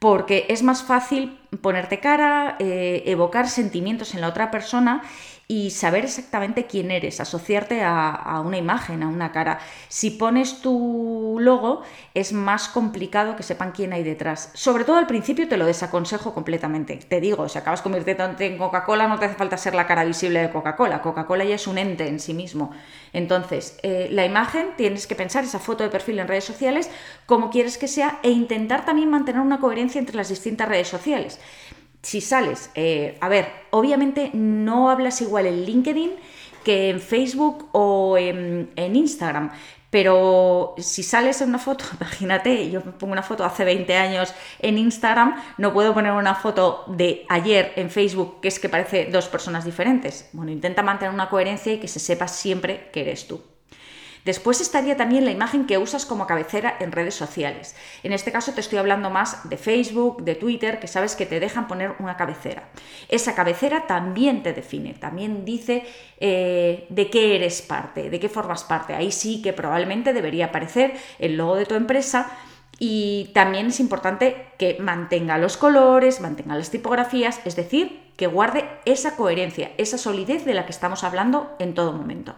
porque 0.00 0.46
es 0.48 0.62
más 0.62 0.82
fácil 0.82 1.38
ponerte 1.60 2.00
cara, 2.00 2.56
eh, 2.58 3.04
evocar 3.06 3.48
sentimientos 3.48 4.14
en 4.14 4.22
la 4.22 4.28
otra 4.28 4.50
persona 4.50 5.02
y 5.50 5.70
saber 5.70 6.04
exactamente 6.04 6.66
quién 6.66 6.92
eres, 6.92 7.18
asociarte 7.18 7.82
a, 7.82 8.40
una 8.46 8.56
imagen, 8.56 9.02
a 9.02 9.08
una 9.08 9.32
cara. 9.32 9.58
Si 9.88 10.10
pones 10.10 10.60
tu 10.62 11.38
logo, 11.40 11.82
es 12.14 12.32
más 12.32 12.68
complicado 12.68 13.34
que 13.34 13.42
sepan 13.42 13.72
quién 13.72 13.92
hay 13.92 14.04
detrás. 14.04 14.52
Sobre 14.54 14.84
todo 14.84 14.98
al 14.98 15.08
principio 15.08 15.48
te 15.48 15.56
lo 15.56 15.66
desaconsejo 15.66 16.34
completamente. 16.34 16.98
Te 16.98 17.20
digo, 17.20 17.48
si 17.48 17.58
acabas 17.58 17.82
convirtiéndote 17.82 18.46
en 18.46 18.58
Coca-Cola, 18.58 19.08
no 19.08 19.18
te 19.18 19.24
hace 19.24 19.34
falta 19.34 19.56
ser 19.56 19.74
la 19.74 19.88
cara 19.88 20.04
visible 20.04 20.40
de 20.40 20.50
Coca-Cola. 20.50 21.02
Coca-Cola 21.02 21.42
ya 21.42 21.56
es 21.56 21.66
un 21.66 21.78
ente 21.78 22.06
en 22.06 22.20
sí 22.20 22.32
mismo. 22.32 22.70
Entonces, 23.12 23.76
eh, 23.82 24.06
la 24.12 24.24
imagen 24.24 24.68
tienes 24.76 25.08
que 25.08 25.16
pensar 25.16 25.42
esa 25.42 25.58
foto 25.58 25.82
de 25.82 25.90
perfil 25.90 26.20
en 26.20 26.28
redes 26.28 26.44
sociales 26.44 26.88
como 27.26 27.50
quieres 27.50 27.76
que 27.76 27.88
sea 27.88 28.20
e 28.22 28.30
intentar 28.30 28.84
también 28.84 29.10
mantener 29.10 29.40
una 29.40 29.58
coherencia 29.58 29.98
entre 29.98 30.14
las 30.14 30.28
distintas 30.28 30.68
redes 30.68 30.86
sociales 30.86 31.40
si 32.02 32.20
sales, 32.20 32.70
eh, 32.74 33.18
a 33.20 33.28
ver, 33.28 33.48
obviamente 33.70 34.30
no 34.32 34.90
hablas 34.90 35.20
igual 35.20 35.46
en 35.46 35.64
LinkedIn 35.64 36.12
que 36.64 36.90
en 36.90 37.00
Facebook 37.00 37.68
o 37.72 38.16
en, 38.18 38.70
Instagram, 38.76 39.50
pero 39.90 40.74
si 40.78 41.02
sales 41.02 41.40
en 41.40 41.48
una 41.48 41.58
foto, 41.58 41.84
imagínate, 42.00 42.70
yo 42.70 42.82
pongo 42.82 43.12
una 43.12 43.22
foto 43.22 43.44
hace 43.44 43.64
20 43.64 43.96
años 43.96 44.34
en 44.60 44.78
Instagram, 44.78 45.42
no 45.58 45.72
puedo 45.72 45.94
poner 45.94 46.12
una 46.12 46.34
foto 46.34 46.84
de 46.86 47.26
ayer 47.28 47.72
en 47.76 47.90
Facebook 47.90 48.40
que 48.40 48.48
es 48.48 48.58
que 48.58 48.68
parece 48.68 49.06
dos 49.06 49.28
personas 49.28 49.64
diferentes. 49.64 50.28
Bueno, 50.32 50.52
intenta 50.52 50.82
mantener 50.82 51.12
una 51.12 51.28
coherencia 51.28 51.72
y 51.72 51.80
que 51.80 51.88
se 51.88 52.00
sepa 52.00 52.28
siempre 52.28 52.90
que 52.92 53.02
eres 53.02 53.26
tú. 53.26 53.42
Después 54.24 54.60
estaría 54.60 54.96
también 54.96 55.24
la 55.24 55.30
imagen 55.30 55.66
que 55.66 55.78
usas 55.78 56.04
como 56.04 56.26
cabecera 56.26 56.76
en 56.80 56.92
redes 56.92 57.14
sociales. 57.14 57.74
En 58.02 58.12
este 58.12 58.32
caso 58.32 58.52
te 58.52 58.60
estoy 58.60 58.78
hablando 58.78 59.10
más 59.10 59.48
de 59.48 59.56
Facebook, 59.56 60.22
de 60.22 60.34
Twitter, 60.34 60.78
que 60.78 60.88
sabes 60.88 61.16
que 61.16 61.26
te 61.26 61.40
dejan 61.40 61.68
poner 61.68 61.94
una 61.98 62.16
cabecera. 62.16 62.68
Esa 63.08 63.34
cabecera 63.34 63.86
también 63.86 64.42
te 64.42 64.52
define, 64.52 64.94
también 64.94 65.44
dice 65.44 65.84
eh, 66.18 66.86
de 66.90 67.10
qué 67.10 67.36
eres 67.36 67.62
parte, 67.62 68.10
de 68.10 68.20
qué 68.20 68.28
formas 68.28 68.64
parte. 68.64 68.94
Ahí 68.94 69.10
sí 69.10 69.40
que 69.42 69.52
probablemente 69.52 70.12
debería 70.12 70.46
aparecer 70.46 70.94
el 71.18 71.36
logo 71.36 71.56
de 71.56 71.66
tu 71.66 71.74
empresa. 71.74 72.30
Y 72.82 73.30
también 73.34 73.66
es 73.66 73.78
importante 73.78 74.46
que 74.58 74.78
mantenga 74.80 75.36
los 75.36 75.58
colores, 75.58 76.22
mantenga 76.22 76.56
las 76.56 76.70
tipografías, 76.70 77.40
es 77.44 77.54
decir, 77.54 78.00
que 78.16 78.26
guarde 78.26 78.68
esa 78.86 79.16
coherencia, 79.16 79.72
esa 79.76 79.98
solidez 79.98 80.46
de 80.46 80.54
la 80.54 80.64
que 80.64 80.72
estamos 80.72 81.04
hablando 81.04 81.54
en 81.58 81.74
todo 81.74 81.92
momento. 81.92 82.36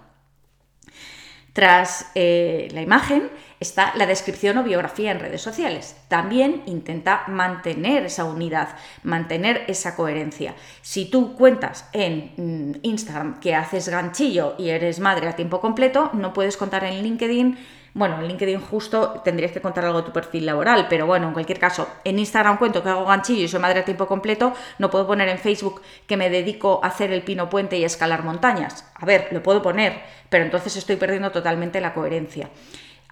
Tras 1.52 2.10
eh, 2.14 2.68
la 2.72 2.80
imagen 2.80 3.30
está 3.60 3.92
la 3.96 4.06
descripción 4.06 4.56
o 4.56 4.64
biografía 4.64 5.12
en 5.12 5.20
redes 5.20 5.42
sociales. 5.42 5.96
También 6.08 6.62
intenta 6.66 7.24
mantener 7.28 8.06
esa 8.06 8.24
unidad, 8.24 8.76
mantener 9.02 9.64
esa 9.68 9.94
coherencia. 9.94 10.54
Si 10.80 11.10
tú 11.10 11.34
cuentas 11.34 11.88
en 11.92 12.32
mm, 12.36 12.78
Instagram 12.82 13.38
que 13.38 13.54
haces 13.54 13.88
ganchillo 13.88 14.54
y 14.58 14.70
eres 14.70 14.98
madre 14.98 15.28
a 15.28 15.36
tiempo 15.36 15.60
completo, 15.60 16.10
no 16.14 16.32
puedes 16.32 16.56
contar 16.56 16.84
en 16.84 17.02
LinkedIn 17.02 17.58
bueno, 17.94 18.18
en 18.20 18.28
LinkedIn 18.28 18.60
justo 18.60 19.20
tendrías 19.22 19.52
que 19.52 19.60
contar 19.60 19.84
algo 19.84 19.98
de 19.98 20.06
tu 20.06 20.12
perfil 20.12 20.46
laboral, 20.46 20.86
pero 20.88 21.06
bueno, 21.06 21.28
en 21.28 21.32
cualquier 21.34 21.58
caso, 21.58 21.88
en 22.04 22.18
Instagram 22.18 22.56
cuento 22.56 22.82
que 22.82 22.88
hago 22.88 23.04
ganchillo 23.04 23.44
y 23.44 23.48
soy 23.48 23.60
madre 23.60 23.80
a 23.80 23.84
tiempo 23.84 24.06
completo, 24.06 24.54
no 24.78 24.90
puedo 24.90 25.06
poner 25.06 25.28
en 25.28 25.38
Facebook 25.38 25.82
que 26.06 26.16
me 26.16 26.30
dedico 26.30 26.80
a 26.82 26.88
hacer 26.88 27.12
el 27.12 27.22
pino 27.22 27.50
puente 27.50 27.76
y 27.76 27.84
a 27.84 27.86
escalar 27.86 28.24
montañas. 28.24 28.90
A 28.94 29.04
ver, 29.04 29.28
lo 29.30 29.42
puedo 29.42 29.60
poner, 29.60 30.00
pero 30.30 30.44
entonces 30.44 30.76
estoy 30.76 30.96
perdiendo 30.96 31.32
totalmente 31.32 31.80
la 31.80 31.92
coherencia. 31.92 32.48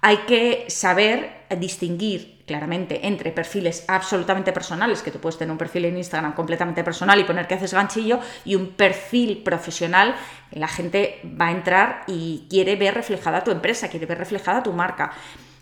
Hay 0.01 0.17
que 0.27 0.65
saber 0.69 1.45
distinguir 1.57 2.43
claramente 2.47 3.07
entre 3.07 3.31
perfiles 3.31 3.85
absolutamente 3.87 4.51
personales, 4.51 5.01
que 5.01 5.11
tú 5.11 5.19
puedes 5.19 5.37
tener 5.37 5.51
un 5.51 5.57
perfil 5.57 5.85
en 5.85 5.97
Instagram 5.97 6.33
completamente 6.33 6.83
personal 6.83 7.19
y 7.19 7.23
poner 7.23 7.47
que 7.47 7.53
haces 7.53 7.73
ganchillo, 7.73 8.19
y 8.43 8.55
un 8.55 8.71
perfil 8.71 9.43
profesional, 9.43 10.15
la 10.51 10.67
gente 10.67 11.21
va 11.39 11.47
a 11.47 11.51
entrar 11.51 12.03
y 12.07 12.47
quiere 12.49 12.75
ver 12.75 12.95
reflejada 12.95 13.43
tu 13.43 13.51
empresa, 13.51 13.89
quiere 13.89 14.05
ver 14.05 14.17
reflejada 14.17 14.63
tu 14.63 14.73
marca. 14.73 15.11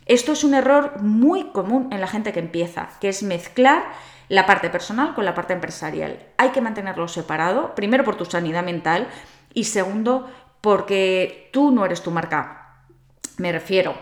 Esto 0.05 0.31
es 0.31 0.43
un 0.43 0.55
error 0.55 1.01
muy 1.01 1.51
común 1.51 1.89
en 1.91 2.01
la 2.01 2.07
gente 2.07 2.33
que 2.33 2.39
empieza, 2.39 2.89
que 2.99 3.09
es 3.09 3.21
mezclar 3.21 3.83
la 4.27 4.45
parte 4.45 4.69
personal 4.69 5.13
con 5.13 5.25
la 5.25 5.35
parte 5.35 5.53
empresarial. 5.53 6.17
Hay 6.37 6.49
que 6.49 6.61
mantenerlo 6.61 7.07
separado, 7.07 7.75
primero 7.75 8.03
por 8.03 8.15
tu 8.15 8.25
sanidad 8.25 8.63
mental 8.63 9.07
y 9.53 9.65
segundo 9.65 10.31
porque 10.61 11.49
tú 11.53 11.71
no 11.71 11.85
eres 11.85 12.01
tu 12.01 12.09
marca. 12.09 12.55
Me 13.37 13.51
refiero, 13.51 13.95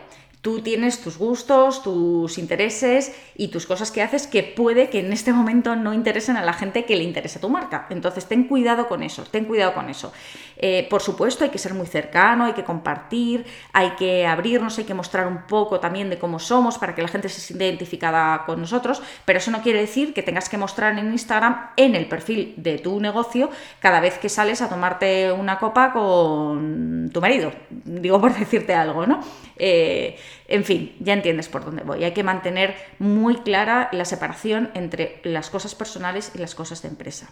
tú 0.48 0.62
tienes 0.62 1.02
tus 1.02 1.18
gustos, 1.18 1.84
tus 1.84 2.38
intereses 2.38 3.14
y 3.36 3.50
tus 3.50 3.66
cosas 3.66 3.92
que 3.92 4.02
haces 4.02 4.28
que 4.28 4.44
puede 4.44 4.90
que 4.90 5.02
en 5.02 5.12
este 5.12 5.34
momento 5.34 5.76
no 5.76 5.94
interesen 5.94 6.38
a 6.38 6.42
la 6.42 6.54
gente 6.54 6.86
que 6.86 6.96
le 6.96 7.04
interesa 7.04 7.42
tu 7.42 7.50
marca. 7.50 7.86
Entonces, 7.90 8.28
ten 8.28 8.46
cuidado 8.46 8.88
con 8.88 9.04
eso, 9.04 9.26
ten 9.30 9.44
cuidado 9.44 9.74
con 9.74 9.90
eso. 9.90 10.14
Eh, 10.56 10.88
por 10.90 11.02
supuesto, 11.02 11.44
hay 11.44 11.50
que 11.50 11.58
ser 11.58 11.74
muy 11.74 11.86
cercano, 11.86 12.46
hay 12.46 12.54
que 12.54 12.64
compartir, 12.64 13.46
hay 13.74 13.90
que 13.98 14.26
abrirnos, 14.26 14.78
hay 14.78 14.86
que 14.86 14.94
mostrar 14.94 15.28
un 15.28 15.48
poco 15.48 15.82
también 15.82 16.10
de 16.10 16.18
cómo 16.18 16.40
somos 16.40 16.78
para 16.78 16.96
que 16.96 17.02
la 17.02 17.10
gente 17.10 17.28
se 17.28 17.42
sienta 17.42 17.66
identificada 17.66 18.46
con 18.46 18.62
nosotros, 18.62 19.02
pero 19.26 19.40
eso 19.40 19.52
no 19.52 19.62
quiere 19.62 19.82
decir 19.82 20.14
que 20.14 20.24
tengas 20.24 20.48
que 20.48 20.58
mostrar 20.58 20.98
en 20.98 21.12
Instagram, 21.12 21.72
en 21.76 21.94
el 21.94 22.08
perfil 22.08 22.54
de 22.56 22.78
tu 22.78 23.02
negocio, 23.02 23.50
cada 23.82 24.00
vez 24.00 24.18
que 24.18 24.30
sales 24.30 24.62
a 24.62 24.70
tomarte 24.70 25.30
una 25.30 25.60
copa 25.60 25.92
con 25.92 27.10
tu 27.12 27.20
marido, 27.20 27.52
digo 27.70 28.22
por 28.22 28.34
decirte 28.40 28.74
algo, 28.74 29.06
¿no? 29.06 29.20
Eh, 29.58 30.18
en 30.48 30.64
fin, 30.64 30.96
ya 31.00 31.14
entiendes 31.14 31.50
por 31.50 31.66
dónde 31.66 31.84
voy. 31.84 32.04
Hay 32.04 32.14
que 32.14 32.24
mantener 32.24 32.76
muy 33.00 33.38
clara 33.38 33.90
la 33.92 34.06
separación 34.06 34.72
entre 34.74 35.20
las 35.24 35.50
cosas 35.50 35.76
personales 35.76 36.32
y 36.36 36.38
las 36.38 36.56
cosas 36.56 36.82
de 36.82 36.90
empresa. 36.90 37.30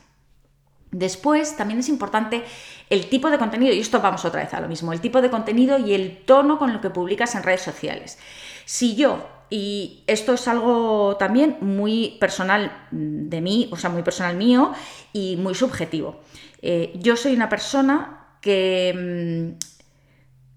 Después 0.91 1.57
también 1.57 1.79
es 1.79 1.89
importante 1.89 2.43
el 2.89 3.07
tipo 3.07 3.29
de 3.29 3.37
contenido, 3.37 3.73
y 3.73 3.79
esto 3.79 3.99
vamos 3.99 4.23
otra 4.23 4.41
vez 4.41 4.53
a 4.53 4.61
lo 4.61 4.67
mismo, 4.67 4.93
el 4.93 5.01
tipo 5.01 5.21
de 5.21 5.29
contenido 5.29 5.77
y 5.77 5.93
el 5.93 6.23
tono 6.25 6.57
con 6.57 6.71
lo 6.71 6.79
que 6.79 6.89
publicas 6.89 7.35
en 7.35 7.43
redes 7.43 7.61
sociales. 7.61 8.17
Si 8.63 8.95
yo, 8.95 9.27
y 9.49 10.03
esto 10.07 10.33
es 10.33 10.47
algo 10.47 11.17
también 11.17 11.57
muy 11.59 12.17
personal 12.19 12.87
de 12.91 13.41
mí, 13.41 13.67
o 13.71 13.77
sea, 13.77 13.89
muy 13.89 14.03
personal 14.03 14.37
mío 14.37 14.71
y 15.11 15.35
muy 15.35 15.53
subjetivo, 15.53 16.21
eh, 16.61 16.93
yo 16.95 17.17
soy 17.17 17.33
una 17.33 17.49
persona 17.49 18.37
que 18.39 19.55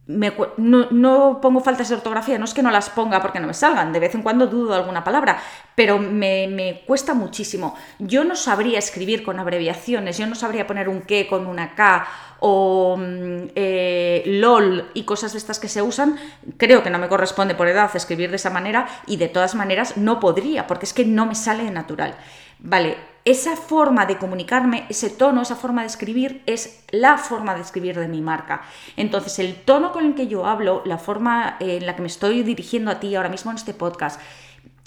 mm, 0.08 0.90
no, 0.90 1.40
pongo 1.40 1.60
faltas 1.60 1.88
de 1.88 1.94
ortografía, 1.94 2.38
no 2.38 2.46
es 2.46 2.54
que 2.54 2.62
no 2.62 2.70
las 2.70 2.90
ponga 2.90 3.20
porque 3.20 3.38
no 3.38 3.46
me 3.46 3.54
salgan, 3.54 3.92
de 3.92 4.00
vez 4.00 4.14
en 4.14 4.22
cuando 4.22 4.46
dudo 4.46 4.74
alguna 4.74 5.04
palabra, 5.04 5.40
pero 5.74 5.98
me, 5.98 6.82
cuesta 6.86 7.14
muchísimo. 7.14 7.76
Yo 7.98 8.24
no 8.24 8.34
sabría 8.34 8.78
escribir 8.78 9.22
con 9.22 9.38
abreviaciones, 9.38 10.18
yo 10.18 10.26
no 10.26 10.34
sabría 10.34 10.66
poner 10.66 10.88
un 10.88 11.02
qué 11.02 11.26
con 11.28 11.46
una 11.46 11.74
K 11.74 12.06
o 12.40 12.96
mm, 12.96 13.50
eh, 13.54 14.22
LOL 14.26 14.90
y 14.94 15.04
cosas 15.04 15.32
de 15.32 15.38
estas 15.38 15.58
que 15.60 15.68
se 15.68 15.82
usan. 15.82 16.16
Creo 16.56 16.82
que 16.82 16.90
no 16.90 16.98
me 16.98 17.08
corresponde 17.08 17.54
por 17.54 17.68
edad 17.68 17.90
escribir 17.94 18.30
de 18.30 18.36
esa 18.36 18.50
manera 18.50 18.88
y 19.06 19.18
de 19.18 19.28
todas 19.28 19.54
maneras 19.54 19.96
no 19.96 20.20
podría 20.20 20.66
porque 20.66 20.86
es 20.86 20.94
que 20.94 21.04
no 21.04 21.26
me 21.26 21.34
sale 21.34 21.70
natural. 21.70 22.14
Vale, 22.60 22.96
esa 23.30 23.56
forma 23.56 24.06
de 24.06 24.16
comunicarme, 24.16 24.86
ese 24.88 25.10
tono, 25.10 25.42
esa 25.42 25.54
forma 25.54 25.82
de 25.82 25.88
escribir 25.88 26.42
es 26.46 26.82
la 26.90 27.18
forma 27.18 27.54
de 27.54 27.60
escribir 27.60 27.98
de 27.98 28.08
mi 28.08 28.22
marca. 28.22 28.62
Entonces, 28.96 29.38
el 29.38 29.54
tono 29.54 29.92
con 29.92 30.06
el 30.06 30.14
que 30.14 30.28
yo 30.28 30.46
hablo, 30.46 30.82
la 30.86 30.96
forma 30.96 31.56
en 31.60 31.84
la 31.84 31.94
que 31.94 32.00
me 32.00 32.08
estoy 32.08 32.42
dirigiendo 32.42 32.90
a 32.90 33.00
ti 33.00 33.14
ahora 33.14 33.28
mismo 33.28 33.50
en 33.50 33.58
este 33.58 33.74
podcast, 33.74 34.18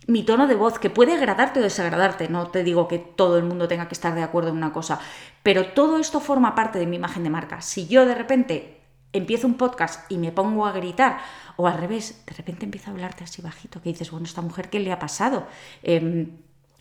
mi 0.07 0.23
tono 0.23 0.47
de 0.47 0.55
voz, 0.55 0.79
que 0.79 0.89
puede 0.89 1.13
agradarte 1.13 1.59
o 1.59 1.63
desagradarte, 1.63 2.29
no 2.29 2.47
te 2.47 2.63
digo 2.63 2.87
que 2.87 2.97
todo 2.97 3.37
el 3.37 3.43
mundo 3.43 3.67
tenga 3.67 3.87
que 3.87 3.93
estar 3.93 4.15
de 4.15 4.23
acuerdo 4.23 4.49
en 4.49 4.57
una 4.57 4.73
cosa, 4.73 4.99
pero 5.43 5.67
todo 5.67 5.99
esto 5.99 6.19
forma 6.19 6.55
parte 6.55 6.79
de 6.79 6.87
mi 6.87 6.95
imagen 6.95 7.23
de 7.23 7.29
marca. 7.29 7.61
Si 7.61 7.87
yo 7.87 8.07
de 8.07 8.15
repente 8.15 8.81
empiezo 9.13 9.45
un 9.45 9.53
podcast 9.53 10.11
y 10.11 10.17
me 10.17 10.31
pongo 10.31 10.65
a 10.65 10.71
gritar, 10.71 11.19
o 11.57 11.67
al 11.67 11.77
revés, 11.77 12.23
de 12.25 12.33
repente 12.33 12.65
empiezo 12.65 12.89
a 12.89 12.93
hablarte 12.93 13.23
así 13.23 13.43
bajito, 13.43 13.81
que 13.83 13.89
dices, 13.89 14.09
bueno, 14.09 14.25
esta 14.25 14.41
mujer, 14.41 14.71
¿qué 14.71 14.79
le 14.79 14.91
ha 14.91 14.97
pasado? 14.97 15.45
Em, 15.83 16.31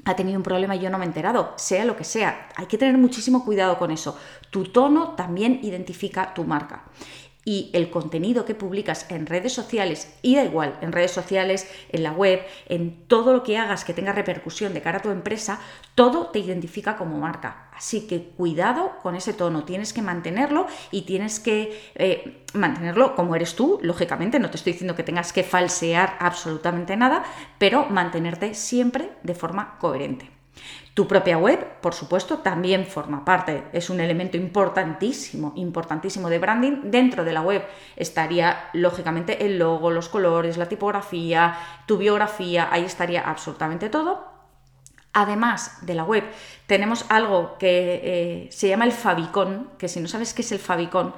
ha 0.04 0.16
tenido 0.16 0.36
un 0.38 0.42
problema 0.42 0.76
y 0.76 0.80
yo 0.80 0.90
no 0.90 0.98
me 0.98 1.04
he 1.04 1.08
enterado, 1.08 1.54
sea 1.56 1.84
lo 1.84 1.96
que 1.96 2.04
sea. 2.04 2.48
Hay 2.56 2.66
que 2.66 2.78
tener 2.78 2.96
muchísimo 2.98 3.44
cuidado 3.44 3.78
con 3.78 3.90
eso. 3.90 4.18
Tu 4.50 4.64
tono 4.64 5.14
también 5.14 5.60
identifica 5.62 6.34
tu 6.34 6.44
marca 6.44 6.84
y 7.44 7.70
el 7.72 7.90
contenido 7.90 8.44
que 8.44 8.54
publicas 8.54 9.10
en 9.10 9.26
redes 9.26 9.52
sociales, 9.52 10.14
y 10.22 10.36
da 10.36 10.44
igual, 10.44 10.78
en 10.82 10.92
redes 10.92 11.10
sociales, 11.10 11.68
en 11.90 12.02
la 12.02 12.12
web, 12.12 12.40
en 12.68 13.06
todo 13.06 13.32
lo 13.32 13.42
que 13.42 13.56
hagas 13.56 13.84
que 13.84 13.94
tenga 13.94 14.12
repercusión 14.12 14.74
de 14.74 14.82
cara 14.82 14.98
a 14.98 15.02
tu 15.02 15.10
empresa, 15.10 15.60
todo 15.94 16.26
te 16.26 16.38
identifica 16.38 16.96
como 16.96 17.18
marca. 17.18 17.68
Así 17.74 18.06
que 18.06 18.22
cuidado 18.22 18.98
con 19.02 19.16
ese 19.16 19.32
tono, 19.32 19.64
tienes 19.64 19.92
que 19.92 20.02
mantenerlo 20.02 20.66
y 20.90 21.02
tienes 21.02 21.40
que 21.40 21.80
eh, 21.94 22.44
mantenerlo 22.52 23.14
como 23.14 23.34
eres 23.34 23.56
tú, 23.56 23.78
lógicamente, 23.82 24.38
no 24.38 24.50
te 24.50 24.58
estoy 24.58 24.72
diciendo 24.72 24.94
que 24.94 25.02
tengas 25.02 25.32
que 25.32 25.42
falsear 25.42 26.16
absolutamente 26.20 26.96
nada, 26.96 27.24
pero 27.58 27.86
mantenerte 27.86 28.54
siempre 28.54 29.12
de 29.22 29.34
forma 29.34 29.78
coherente. 29.78 30.39
Tu 30.94 31.06
propia 31.06 31.38
web, 31.38 31.80
por 31.80 31.94
supuesto, 31.94 32.38
también 32.38 32.84
forma 32.84 33.24
parte, 33.24 33.64
es 33.72 33.90
un 33.90 34.00
elemento 34.00 34.36
importantísimo, 34.36 35.52
importantísimo 35.56 36.28
de 36.28 36.38
branding. 36.38 36.90
Dentro 36.90 37.24
de 37.24 37.32
la 37.32 37.42
web 37.42 37.64
estaría, 37.96 38.68
lógicamente, 38.72 39.46
el 39.46 39.58
logo, 39.58 39.90
los 39.90 40.08
colores, 40.08 40.56
la 40.56 40.68
tipografía, 40.68 41.56
tu 41.86 41.96
biografía, 41.96 42.68
ahí 42.70 42.84
estaría 42.84 43.22
absolutamente 43.22 43.88
todo. 43.88 44.28
Además 45.12 45.78
de 45.86 45.94
la 45.94 46.04
web, 46.04 46.24
tenemos 46.66 47.04
algo 47.08 47.56
que 47.58 48.00
eh, 48.02 48.48
se 48.50 48.68
llama 48.68 48.84
el 48.84 48.92
favicon, 48.92 49.70
que 49.78 49.88
si 49.88 50.00
no 50.00 50.08
sabes 50.08 50.34
qué 50.34 50.42
es 50.42 50.52
el 50.52 50.58
favicon, 50.58 51.14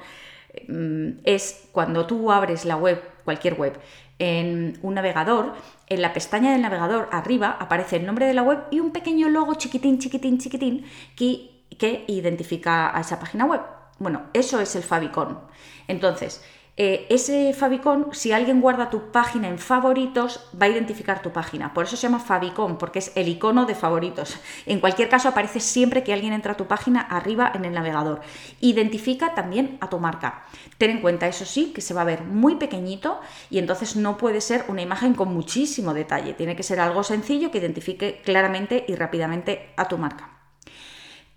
mm, 0.67 1.19
es 1.23 1.67
cuando 1.71 2.05
tú 2.05 2.31
abres 2.31 2.65
la 2.65 2.75
web, 2.75 3.03
cualquier 3.23 3.55
web, 3.55 3.79
en 4.19 4.77
un 4.81 4.93
navegador, 4.93 5.53
en 5.87 6.01
la 6.01 6.13
pestaña 6.13 6.51
del 6.51 6.61
navegador 6.61 7.09
arriba 7.11 7.57
aparece 7.59 7.97
el 7.97 8.05
nombre 8.05 8.25
de 8.25 8.33
la 8.33 8.43
web 8.43 8.59
y 8.71 8.79
un 8.79 8.91
pequeño 8.91 9.29
logo 9.29 9.55
chiquitín, 9.55 9.99
chiquitín, 9.99 10.37
chiquitín 10.37 10.85
que, 11.15 11.65
que 11.77 12.05
identifica 12.07 12.95
a 12.95 13.01
esa 13.01 13.19
página 13.19 13.45
web. 13.45 13.61
Bueno, 13.99 14.23
eso 14.33 14.59
es 14.59 14.75
el 14.75 14.83
favicon. 14.83 15.39
Entonces, 15.87 16.43
eh, 16.75 17.05
ese 17.09 17.53
favicon, 17.53 18.07
si 18.13 18.31
alguien 18.31 18.59
guarda 18.59 18.89
tu 18.89 19.11
página 19.11 19.47
en 19.47 19.59
favoritos, 19.59 20.49
va 20.59 20.65
a 20.65 20.69
identificar 20.69 21.21
tu 21.21 21.31
página. 21.31 21.71
Por 21.71 21.85
eso 21.85 21.95
se 21.95 22.01
llama 22.01 22.19
favicon, 22.19 22.79
porque 22.79 22.97
es 22.97 23.11
el 23.15 23.27
icono 23.27 23.67
de 23.67 23.75
favoritos. 23.75 24.39
En 24.65 24.79
cualquier 24.79 25.07
caso, 25.07 25.29
aparece 25.29 25.59
siempre 25.59 26.03
que 26.03 26.13
alguien 26.13 26.33
entra 26.33 26.53
a 26.53 26.57
tu 26.57 26.65
página 26.65 27.01
arriba 27.01 27.51
en 27.53 27.65
el 27.65 27.73
navegador. 27.73 28.21
Identifica 28.59 29.35
también 29.35 29.77
a 29.81 29.89
tu 29.89 29.99
marca. 29.99 30.45
Ten 30.79 30.89
en 30.89 31.01
cuenta, 31.01 31.27
eso 31.27 31.45
sí, 31.45 31.73
que 31.73 31.81
se 31.81 31.93
va 31.93 32.01
a 32.01 32.05
ver 32.05 32.23
muy 32.23 32.55
pequeñito 32.55 33.21
y 33.51 33.59
entonces 33.59 33.95
no 33.95 34.17
puede 34.17 34.41
ser 34.41 34.65
una 34.67 34.81
imagen 34.81 35.13
con 35.13 35.31
muchísimo 35.31 35.93
detalle. 35.93 36.33
Tiene 36.33 36.55
que 36.55 36.63
ser 36.63 36.79
algo 36.79 37.03
sencillo 37.03 37.51
que 37.51 37.59
identifique 37.59 38.21
claramente 38.25 38.83
y 38.87 38.95
rápidamente 38.95 39.73
a 39.77 39.87
tu 39.87 39.99
marca. 39.99 40.31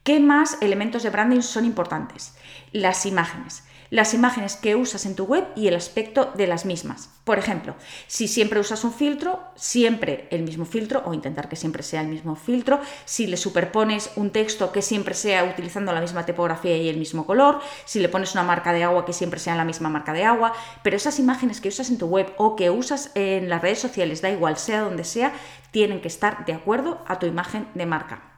¿Qué 0.02 0.18
más 0.18 0.62
elementos 0.62 1.02
de 1.02 1.10
branding 1.10 1.42
son 1.42 1.66
importantes? 1.66 2.36
Las 2.72 3.04
imágenes 3.04 3.65
las 3.90 4.14
imágenes 4.14 4.56
que 4.56 4.76
usas 4.76 5.06
en 5.06 5.14
tu 5.14 5.24
web 5.24 5.46
y 5.56 5.68
el 5.68 5.74
aspecto 5.74 6.32
de 6.34 6.46
las 6.46 6.64
mismas. 6.64 7.10
Por 7.24 7.38
ejemplo, 7.38 7.74
si 8.06 8.28
siempre 8.28 8.60
usas 8.60 8.84
un 8.84 8.92
filtro, 8.92 9.42
siempre 9.56 10.28
el 10.30 10.42
mismo 10.42 10.64
filtro 10.64 11.02
o 11.04 11.14
intentar 11.14 11.48
que 11.48 11.56
siempre 11.56 11.82
sea 11.82 12.00
el 12.00 12.08
mismo 12.08 12.36
filtro. 12.36 12.80
Si 13.04 13.26
le 13.26 13.36
superpones 13.36 14.10
un 14.16 14.30
texto 14.30 14.70
que 14.70 14.82
siempre 14.82 15.14
sea 15.14 15.44
utilizando 15.44 15.92
la 15.92 16.00
misma 16.00 16.24
tipografía 16.24 16.76
y 16.76 16.88
el 16.88 16.98
mismo 16.98 17.26
color. 17.26 17.60
Si 17.84 17.98
le 17.98 18.08
pones 18.08 18.32
una 18.34 18.44
marca 18.44 18.72
de 18.72 18.84
agua 18.84 19.04
que 19.04 19.12
siempre 19.12 19.40
sea 19.40 19.56
la 19.56 19.64
misma 19.64 19.88
marca 19.88 20.12
de 20.12 20.24
agua. 20.24 20.52
Pero 20.82 20.96
esas 20.96 21.18
imágenes 21.18 21.60
que 21.60 21.68
usas 21.68 21.90
en 21.90 21.98
tu 21.98 22.06
web 22.06 22.32
o 22.36 22.54
que 22.54 22.70
usas 22.70 23.10
en 23.14 23.48
las 23.48 23.62
redes 23.62 23.80
sociales, 23.80 24.22
da 24.22 24.30
igual, 24.30 24.56
sea 24.56 24.82
donde 24.82 25.04
sea, 25.04 25.32
tienen 25.72 26.00
que 26.00 26.08
estar 26.08 26.44
de 26.44 26.52
acuerdo 26.52 27.04
a 27.08 27.18
tu 27.18 27.26
imagen 27.26 27.68
de 27.74 27.86
marca. 27.86 28.35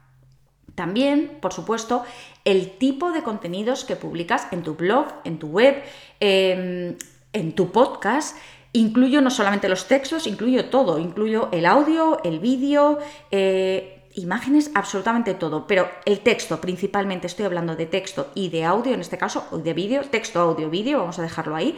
También, 0.79 1.39
por 1.41 1.53
supuesto, 1.53 2.05
el 2.45 2.79
tipo 2.79 3.11
de 3.11 3.25
contenidos 3.25 3.85
que 3.85 3.97
publicas 3.97 4.47
en 4.53 4.63
tu 4.63 4.77
blog, 4.77 5.07
en 5.25 5.41
tu 5.41 5.49
web, 5.49 5.83
em, 6.21 6.97
en 7.33 7.53
tu 7.57 7.73
podcast. 7.73 8.37
Incluyo 8.73 9.21
no 9.21 9.31
solamente 9.31 9.69
los 9.69 9.89
textos, 9.89 10.29
incluyo 10.29 10.67
todo, 10.67 11.01
incluyo 11.01 11.49
el 11.51 11.67
audio, 11.67 12.23
el 12.23 12.39
vídeo, 12.39 13.01
eh, 13.33 14.05
imágenes, 14.15 14.71
absolutamente 14.77 15.35
todo. 15.35 15.67
Pero 15.67 15.91
el 16.05 16.21
texto, 16.21 16.61
principalmente 16.61 17.27
estoy 17.27 17.47
hablando 17.47 17.75
de 17.75 17.87
texto 17.87 18.29
y 18.37 18.49
de 18.51 18.65
audio, 18.65 18.95
en 18.95 19.01
este 19.01 19.19
caso, 19.19 19.49
o 19.51 19.59
de 19.59 19.75
vídeo, 19.75 20.03
texto, 20.03 20.39
audio, 20.39 20.71
vídeo, 20.71 21.01
vamos 21.01 21.19
a 21.19 21.23
dejarlo 21.23 21.57
ahí. 21.57 21.77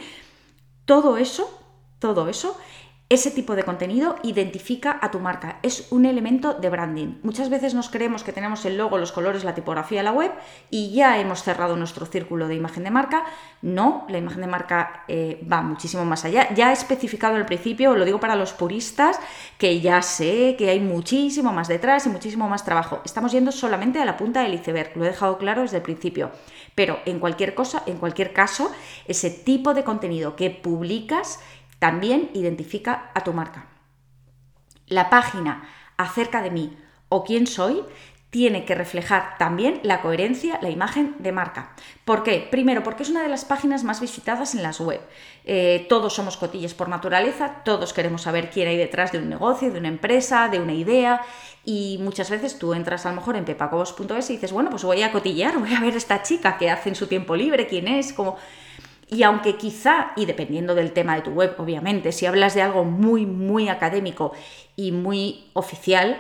Todo 0.85 1.16
eso, 1.16 1.49
todo 2.00 2.28
eso 2.28 2.54
ese 3.11 3.33
tipo 3.33 3.57
de 3.57 3.64
contenido 3.64 4.14
identifica 4.23 4.97
a 5.02 5.11
tu 5.11 5.19
marca, 5.19 5.59
es 5.64 5.90
un 5.90 6.07
elemento 6.07 6.55
de 6.55 6.71
branding. 6.71 7.19
Muchas 7.25 7.50
veces 7.50 7.75
nos 7.75 7.90
creemos 7.90 8.23
que 8.23 8.33
tenemos 8.33 8.64
el 8.64 8.79
logo, 8.79 8.99
los 8.99 9.11
colores, 9.11 9.43
la 9.43 9.57
tipografía, 9.57 10.05
la 10.05 10.12
web 10.12 10.31
y 10.71 10.93
ya 10.93 11.19
hemos 11.19 11.43
cerrado 11.43 11.75
nuestro 11.75 12.07
círculo 12.07 12.47
de 12.47 12.55
imagen 12.55 12.85
de 12.85 12.93
marca. 12.93 13.25
No, 13.62 14.07
la 14.09 14.19
imagen 14.19 14.43
de 14.43 14.47
marca 14.47 15.05
eh, 15.09 15.45
va 15.52 15.61
muchísimo 15.61 16.05
más 16.05 16.25
allá. 16.25 16.55
Ya 16.55 16.71
he 16.71 16.73
especificado 16.73 17.35
al 17.35 17.47
principio, 17.47 17.97
lo 17.97 18.05
digo 18.05 18.21
para 18.21 18.37
los 18.37 18.52
puristas, 18.52 19.19
que 19.59 19.81
ya 19.81 20.02
sé 20.02 20.55
que 20.57 20.71
hay 20.71 20.79
muchísimo 20.79 21.52
más 21.52 21.67
detrás 21.67 22.07
y 22.07 22.11
muchísimo 22.11 22.49
más 22.49 22.64
trabajo. 22.64 23.00
Estamos 23.05 23.33
yendo 23.33 23.50
solamente 23.50 23.99
a 23.99 24.05
la 24.05 24.17
punta 24.17 24.43
del 24.43 24.55
iceberg, 24.55 24.93
lo 24.95 25.05
he 25.05 25.09
dejado 25.09 25.37
claro 25.37 25.62
desde 25.62 25.79
el 25.79 25.83
principio. 25.83 26.31
Pero 26.76 27.00
en 27.07 27.19
cualquier 27.19 27.57
cosa, 27.57 27.83
en 27.87 27.97
cualquier 27.97 28.33
caso, 28.33 28.71
ese 29.09 29.31
tipo 29.31 29.75
de 29.75 29.83
contenido 29.83 30.37
que 30.37 30.50
publicas 30.50 31.40
también 31.80 32.30
identifica 32.34 33.10
a 33.14 33.25
tu 33.25 33.32
marca. 33.32 33.66
La 34.87 35.10
página 35.10 35.68
acerca 35.96 36.42
de 36.42 36.52
mí 36.52 36.78
o 37.08 37.25
quién 37.25 37.49
soy 37.49 37.82
tiene 38.30 38.64
que 38.64 38.76
reflejar 38.76 39.37
también 39.38 39.80
la 39.82 40.02
coherencia, 40.02 40.60
la 40.62 40.70
imagen 40.70 41.16
de 41.18 41.32
marca. 41.32 41.75
¿Por 42.04 42.22
qué? 42.22 42.46
Primero, 42.49 42.84
porque 42.84 43.02
es 43.02 43.10
una 43.10 43.25
de 43.25 43.28
las 43.28 43.44
páginas 43.44 43.82
más 43.82 44.00
visitadas 44.00 44.54
en 44.54 44.62
las 44.62 44.78
web. 44.78 45.00
Eh, 45.44 45.87
todos 45.88 46.14
somos 46.14 46.37
cotillas 46.37 46.72
por 46.72 46.88
naturaleza, 46.88 47.62
todos 47.64 47.92
queremos 47.92 48.22
saber 48.22 48.50
quién 48.50 48.68
hay 48.68 48.76
detrás 48.76 49.10
de 49.10 49.18
un 49.18 49.28
negocio, 49.28 49.72
de 49.72 49.80
una 49.80 49.88
empresa, 49.88 50.49
de 50.49 50.60
una 50.60 50.75
idea. 50.75 51.22
Y 51.64 51.99
muchas 52.00 52.30
veces 52.30 52.56
tú 52.56 52.72
entras 52.72 53.04
a 53.04 53.10
lo 53.10 53.16
mejor 53.16 53.34
en 53.34 53.44
pepacobos.es 53.44 54.30
y 54.30 54.34
dices, 54.34 54.52
bueno, 54.52 54.70
pues 54.70 54.84
voy 54.84 55.02
a 55.02 55.10
cotillar, 55.10 55.58
voy 55.58 55.75
a 55.75 55.80
ver 55.80 55.96
esta 55.96 56.22
chica 56.22 56.56
que 56.56 56.70
hace 56.70 56.90
en 56.90 56.94
su 56.94 57.08
tiempo 57.08 57.34
libre, 57.34 57.66
quién 57.66 57.88
es, 57.88 58.12
cómo... 58.12 58.37
Y 59.11 59.25
aunque 59.25 59.57
quizá, 59.57 60.12
y 60.17 60.25
dependiendo 60.25 60.75
del 60.75 60.93
tema 60.93 61.17
de 61.17 61.23
tu 61.23 61.31
web, 61.31 61.55
obviamente, 61.59 62.12
si 62.12 62.26
hablas 62.26 62.55
de 62.55 62.62
algo 62.62 62.85
muy, 62.85 63.26
muy 63.26 63.69
académico 63.69 64.33
y 64.76 64.93
muy 64.93 65.50
oficial, 65.52 66.17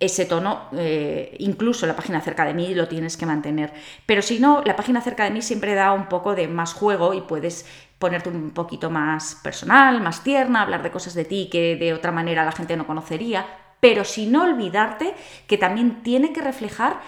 ese 0.00 0.24
tono, 0.24 0.62
eh, 0.72 1.36
incluso 1.38 1.86
la 1.86 1.94
página 1.94 2.22
cerca 2.22 2.46
de 2.46 2.54
mí 2.54 2.74
lo 2.74 2.88
tienes 2.88 3.18
que 3.18 3.26
mantener. 3.26 3.74
Pero 4.06 4.22
si 4.22 4.40
no, 4.40 4.62
la 4.64 4.74
página 4.74 5.02
cerca 5.02 5.24
de 5.24 5.30
mí 5.30 5.42
siempre 5.42 5.74
da 5.74 5.92
un 5.92 6.08
poco 6.08 6.34
de 6.34 6.48
más 6.48 6.72
juego 6.72 7.12
y 7.12 7.20
puedes 7.20 7.66
ponerte 7.98 8.30
un 8.30 8.52
poquito 8.52 8.88
más 8.88 9.34
personal, 9.42 10.00
más 10.00 10.24
tierna, 10.24 10.62
hablar 10.62 10.82
de 10.82 10.90
cosas 10.90 11.12
de 11.12 11.26
ti 11.26 11.50
que 11.52 11.76
de 11.76 11.92
otra 11.92 12.12
manera 12.12 12.46
la 12.46 12.52
gente 12.52 12.78
no 12.78 12.86
conocería, 12.86 13.46
pero 13.80 14.04
sin 14.04 14.34
olvidarte 14.34 15.14
que 15.46 15.58
también 15.58 16.02
tiene 16.02 16.32
que 16.32 16.40
reflejar 16.40 17.00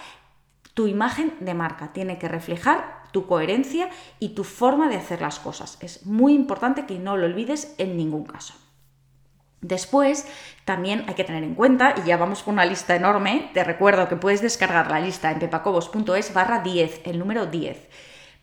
tu 0.75 0.85
imagen 0.85 1.33
de 1.39 1.55
marca, 1.55 1.93
tiene 1.93 2.19
que 2.19 2.27
reflejar 2.27 3.02
tu 3.13 3.27
coherencia 3.27 3.89
y 4.19 4.29
tu 4.29 4.43
forma 4.43 4.89
de 4.89 4.97
hacer 4.97 5.21
las 5.21 5.39
cosas. 5.39 5.77
Es 5.79 6.05
muy 6.05 6.33
importante 6.33 6.85
que 6.85 6.99
no 6.99 7.15
lo 7.15 7.27
olvides 7.27 7.75
en 7.77 7.95
ningún 7.95 8.25
caso. 8.25 8.55
Después, 9.61 10.27
también 10.65 11.05
hay 11.07 11.13
que 11.13 11.23
tener 11.23 11.43
en 11.43 11.55
cuenta, 11.55 11.95
y 11.97 12.05
ya 12.05 12.17
vamos 12.17 12.43
con 12.43 12.55
una 12.55 12.65
lista 12.65 12.97
enorme, 12.97 13.49
te 13.53 13.63
recuerdo 13.63 14.09
que 14.09 14.17
puedes 14.17 14.41
descargar 14.41 14.91
la 14.91 14.99
lista 14.99 15.31
en 15.31 15.39
pepacobos.es 15.39 16.33
barra 16.33 16.59
10, 16.59 17.01
el 17.05 17.17
número 17.17 17.45
10. 17.45 17.77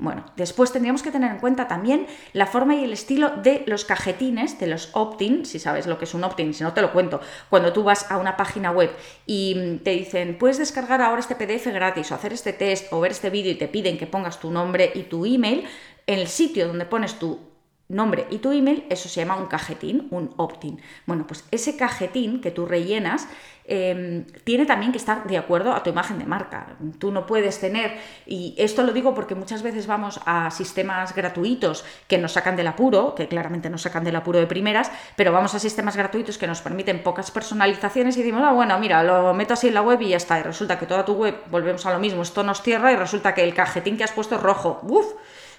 Bueno, 0.00 0.24
después 0.34 0.72
tendríamos 0.72 1.02
que 1.02 1.10
tener 1.10 1.30
en 1.30 1.40
cuenta 1.40 1.68
también 1.68 2.06
la 2.32 2.46
forma 2.46 2.74
y 2.74 2.84
el 2.84 2.92
estilo 2.94 3.36
de 3.36 3.64
los 3.66 3.84
cajetines, 3.84 4.58
de 4.58 4.66
los 4.66 4.88
opt-in, 4.94 5.44
si 5.44 5.58
sabes 5.58 5.86
lo 5.86 5.98
que 5.98 6.06
es 6.06 6.14
un 6.14 6.24
opt-in, 6.24 6.54
si 6.54 6.64
no 6.64 6.72
te 6.72 6.80
lo 6.80 6.90
cuento, 6.90 7.20
cuando 7.50 7.70
tú 7.74 7.82
vas 7.82 8.10
a 8.10 8.16
una 8.16 8.34
página 8.34 8.70
web 8.70 8.90
y 9.26 9.76
te 9.84 9.90
dicen, 9.90 10.38
puedes 10.38 10.56
descargar 10.56 11.02
ahora 11.02 11.20
este 11.20 11.34
PDF 11.34 11.66
gratis 11.66 12.10
o 12.10 12.14
hacer 12.14 12.32
este 12.32 12.54
test 12.54 12.90
o 12.94 13.00
ver 13.00 13.10
este 13.10 13.28
vídeo 13.28 13.52
y 13.52 13.56
te 13.56 13.68
piden 13.68 13.98
que 13.98 14.06
pongas 14.06 14.40
tu 14.40 14.50
nombre 14.50 14.90
y 14.94 15.02
tu 15.02 15.26
email, 15.26 15.66
en 16.06 16.18
el 16.18 16.28
sitio 16.28 16.66
donde 16.66 16.86
pones 16.86 17.18
tu 17.18 17.49
nombre 17.90 18.26
y 18.30 18.38
tu 18.38 18.52
email, 18.52 18.84
eso 18.88 19.08
se 19.08 19.20
llama 19.20 19.36
un 19.36 19.46
cajetín, 19.46 20.08
un 20.10 20.32
opt-in. 20.36 20.80
Bueno, 21.06 21.26
pues 21.26 21.44
ese 21.50 21.76
cajetín 21.76 22.40
que 22.40 22.50
tú 22.50 22.64
rellenas 22.64 23.28
em, 23.64 24.24
tiene 24.44 24.64
también 24.66 24.92
que 24.92 24.98
estar 24.98 25.26
de 25.26 25.36
acuerdo 25.36 25.72
a 25.72 25.82
tu 25.82 25.90
imagen 25.90 26.18
de 26.18 26.24
marca. 26.24 26.76
Tú 26.98 27.10
no 27.10 27.26
puedes 27.26 27.60
tener, 27.60 27.98
y 28.26 28.54
esto 28.58 28.82
lo 28.82 28.92
digo 28.92 29.14
porque 29.14 29.34
muchas 29.34 29.62
veces 29.62 29.86
vamos 29.86 30.20
a 30.24 30.50
sistemas 30.50 31.14
gratuitos 31.14 31.84
que 32.08 32.18
nos 32.18 32.32
sacan 32.32 32.56
del 32.56 32.68
apuro, 32.68 33.14
que 33.14 33.28
claramente 33.28 33.70
nos 33.70 33.82
sacan 33.82 34.04
del 34.04 34.16
apuro 34.16 34.38
de 34.38 34.46
primeras, 34.46 34.90
pero 35.16 35.32
vamos 35.32 35.54
a 35.54 35.58
sistemas 35.58 35.96
gratuitos 35.96 36.38
que 36.38 36.46
nos 36.46 36.62
permiten 36.62 37.02
pocas 37.02 37.30
personalizaciones 37.30 38.16
y 38.16 38.20
decimos, 38.20 38.42
ah, 38.44 38.52
bueno, 38.52 38.78
mira, 38.78 39.02
lo 39.02 39.34
meto 39.34 39.54
así 39.54 39.68
en 39.68 39.74
la 39.74 39.82
web 39.82 40.00
y 40.00 40.10
ya 40.10 40.16
está. 40.16 40.38
Y 40.38 40.42
resulta 40.42 40.78
que 40.78 40.86
toda 40.86 41.04
tu 41.04 41.14
web, 41.14 41.36
volvemos 41.50 41.84
a 41.86 41.92
lo 41.92 41.98
mismo, 41.98 42.22
esto 42.22 42.42
nos 42.42 42.62
cierra 42.62 42.92
y 42.92 42.96
resulta 42.96 43.34
que 43.34 43.44
el 43.44 43.54
cajetín 43.54 43.96
que 43.96 44.04
has 44.04 44.12
puesto 44.12 44.36
es 44.36 44.42
rojo. 44.42 44.80
¡Uf! 44.82 45.06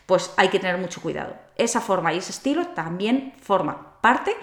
Pues 0.05 0.33
hay 0.37 0.49
que 0.49 0.59
tener 0.59 0.77
mucho 0.77 1.01
cuidado. 1.01 1.35
Esa 1.55 1.81
forma 1.81 2.13
y 2.13 2.17
ese 2.17 2.31
estilo 2.31 2.67
también 2.67 3.33
forma 3.41 4.01
parte 4.01 4.35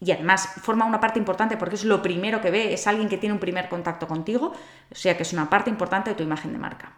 y 0.00 0.12
además 0.12 0.48
forma 0.60 0.84
una 0.84 1.00
parte 1.00 1.18
importante 1.18 1.56
porque 1.56 1.76
es 1.76 1.84
lo 1.84 2.02
primero 2.02 2.40
que 2.40 2.50
ve, 2.50 2.74
es 2.74 2.86
alguien 2.86 3.08
que 3.08 3.18
tiene 3.18 3.32
un 3.32 3.40
primer 3.40 3.68
contacto 3.68 4.06
contigo, 4.06 4.52
o 4.90 4.94
sea 4.94 5.16
que 5.16 5.22
es 5.22 5.32
una 5.32 5.48
parte 5.48 5.70
importante 5.70 6.10
de 6.10 6.16
tu 6.16 6.22
imagen 6.22 6.52
de 6.52 6.58
marca. 6.58 6.92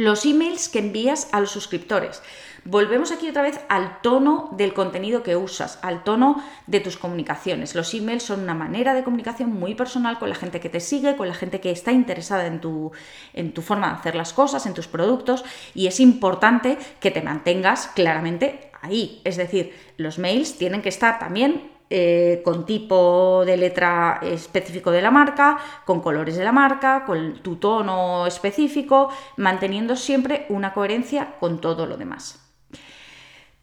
Los 0.00 0.24
emails 0.24 0.70
que 0.70 0.78
envías 0.78 1.28
a 1.30 1.40
los 1.40 1.50
suscriptores. 1.50 2.22
Volvemos 2.64 3.12
aquí 3.12 3.28
otra 3.28 3.42
vez 3.42 3.60
al 3.68 4.00
tono 4.00 4.48
del 4.52 4.72
contenido 4.72 5.22
que 5.22 5.36
usas, 5.36 5.78
al 5.82 6.04
tono 6.04 6.42
de 6.66 6.80
tus 6.80 6.96
comunicaciones. 6.96 7.74
Los 7.74 7.92
emails 7.92 8.22
son 8.22 8.40
una 8.40 8.54
manera 8.54 8.94
de 8.94 9.04
comunicación 9.04 9.50
muy 9.50 9.74
personal 9.74 10.18
con 10.18 10.30
la 10.30 10.36
gente 10.36 10.58
que 10.58 10.70
te 10.70 10.80
sigue, 10.80 11.16
con 11.16 11.28
la 11.28 11.34
gente 11.34 11.60
que 11.60 11.70
está 11.70 11.92
interesada 11.92 12.46
en 12.46 12.62
tu, 12.62 12.92
en 13.34 13.52
tu 13.52 13.60
forma 13.60 13.88
de 13.88 13.94
hacer 13.96 14.14
las 14.14 14.32
cosas, 14.32 14.64
en 14.64 14.72
tus 14.72 14.88
productos, 14.88 15.44
y 15.74 15.86
es 15.86 16.00
importante 16.00 16.78
que 16.98 17.10
te 17.10 17.20
mantengas 17.20 17.88
claramente 17.88 18.70
ahí. 18.80 19.20
Es 19.24 19.36
decir, 19.36 19.74
los 19.98 20.18
mails 20.18 20.56
tienen 20.56 20.80
que 20.80 20.88
estar 20.88 21.18
también 21.18 21.70
eh, 21.92 22.40
con 22.44 22.64
tipo 22.64 23.42
de 23.44 23.56
letra 23.56 24.20
específico 24.22 24.92
de 24.92 25.02
la 25.02 25.10
marca, 25.10 25.58
con 25.84 26.00
colores 26.00 26.36
de 26.36 26.44
la 26.44 26.52
marca, 26.52 27.04
con 27.04 27.42
tu 27.42 27.56
tono 27.56 28.28
específico, 28.28 29.10
manteniendo 29.36 29.96
siempre 29.96 30.46
una 30.50 30.72
coherencia 30.72 31.34
con 31.40 31.60
todo 31.60 31.86
lo 31.86 31.96
demás. 31.96 32.46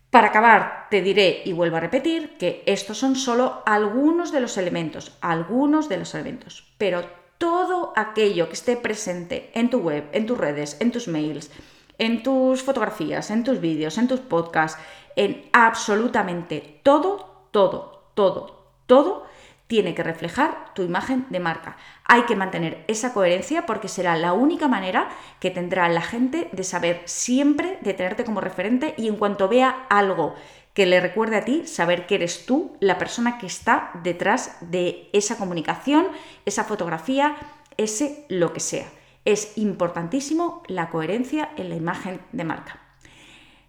Para 0.09 0.27
acabar, 0.27 0.87
te 0.89 1.01
diré 1.01 1.41
y 1.45 1.53
vuelvo 1.53 1.77
a 1.77 1.81
repetir 1.81 2.37
que 2.37 2.63
estos 2.65 2.97
son 2.97 3.15
solo 3.15 3.61
algunos 3.65 4.31
de 4.31 4.41
los 4.41 4.57
elementos, 4.57 5.17
algunos 5.21 5.87
de 5.87 5.97
los 5.97 6.13
elementos, 6.13 6.73
pero 6.77 7.05
todo 7.37 7.93
aquello 7.95 8.47
que 8.47 8.55
esté 8.55 8.77
presente 8.77 9.51
en 9.53 9.69
tu 9.69 9.79
web, 9.79 10.09
en 10.11 10.25
tus 10.25 10.37
redes, 10.37 10.77
en 10.79 10.91
tus 10.91 11.07
mails, 11.07 11.51
en 11.97 12.23
tus 12.23 12.63
fotografías, 12.63 13.31
en 13.31 13.43
tus 13.43 13.61
vídeos, 13.61 13.97
en 13.97 14.07
tus 14.07 14.19
podcasts, 14.19 14.81
en 15.15 15.49
absolutamente 15.53 16.81
todo, 16.83 17.47
todo, 17.51 17.96
todo, 18.17 18.65
todo, 18.87 19.27
tiene 19.67 19.93
que 19.93 20.01
reflejar 20.01 20.73
tu 20.73 20.81
imagen 20.81 21.27
de 21.29 21.39
marca. 21.39 21.77
Hay 22.03 22.23
que 22.23 22.35
mantener 22.35 22.83
esa 22.87 23.13
coherencia 23.13 23.67
porque 23.67 23.89
será 23.89 24.17
la 24.17 24.33
única 24.33 24.67
manera 24.67 25.09
que 25.39 25.51
tendrá 25.51 25.87
la 25.87 26.01
gente 26.01 26.49
de 26.51 26.63
saber 26.63 27.03
siempre, 27.05 27.77
de 27.81 27.93
tenerte 27.93 28.25
como 28.25 28.41
referente 28.41 28.95
y 28.97 29.07
en 29.07 29.17
cuanto 29.17 29.47
vea 29.47 29.85
algo 29.89 30.33
que 30.73 30.87
le 30.87 30.99
recuerde 30.99 31.37
a 31.37 31.45
ti, 31.45 31.67
saber 31.67 32.07
que 32.07 32.15
eres 32.15 32.45
tú 32.45 32.75
la 32.79 32.97
persona 32.97 33.37
que 33.37 33.45
está 33.45 33.91
detrás 34.03 34.57
de 34.61 35.09
esa 35.13 35.37
comunicación, 35.37 36.07
esa 36.45 36.63
fotografía, 36.63 37.35
ese 37.77 38.25
lo 38.29 38.53
que 38.53 38.59
sea. 38.59 38.87
Es 39.25 39.57
importantísimo 39.57 40.63
la 40.67 40.89
coherencia 40.89 41.49
en 41.55 41.69
la 41.69 41.75
imagen 41.75 42.19
de 42.31 42.43
marca. 42.43 42.86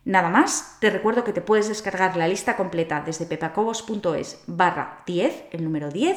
Nada 0.09 0.31
más, 0.31 0.79
te 0.81 0.89
recuerdo 0.89 1.23
que 1.23 1.35
te 1.35 1.43
puedes 1.43 1.69
descargar 1.69 2.17
la 2.17 2.27
lista 2.27 2.57
completa 2.57 3.03
desde 3.05 3.27
pepacobos.es 3.27 4.43
barra 4.47 5.03
10, 5.05 5.49
el 5.51 5.63
número 5.63 5.91
10. 5.91 6.17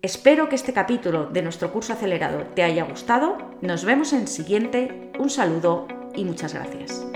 Espero 0.00 0.48
que 0.48 0.54
este 0.54 0.72
capítulo 0.72 1.26
de 1.26 1.42
nuestro 1.42 1.70
curso 1.74 1.92
acelerado 1.92 2.44
te 2.54 2.62
haya 2.62 2.84
gustado. 2.84 3.36
Nos 3.60 3.84
vemos 3.84 4.14
en 4.14 4.22
el 4.22 4.28
siguiente. 4.28 5.12
Un 5.18 5.28
saludo 5.28 5.86
y 6.14 6.24
muchas 6.24 6.54
gracias. 6.54 7.06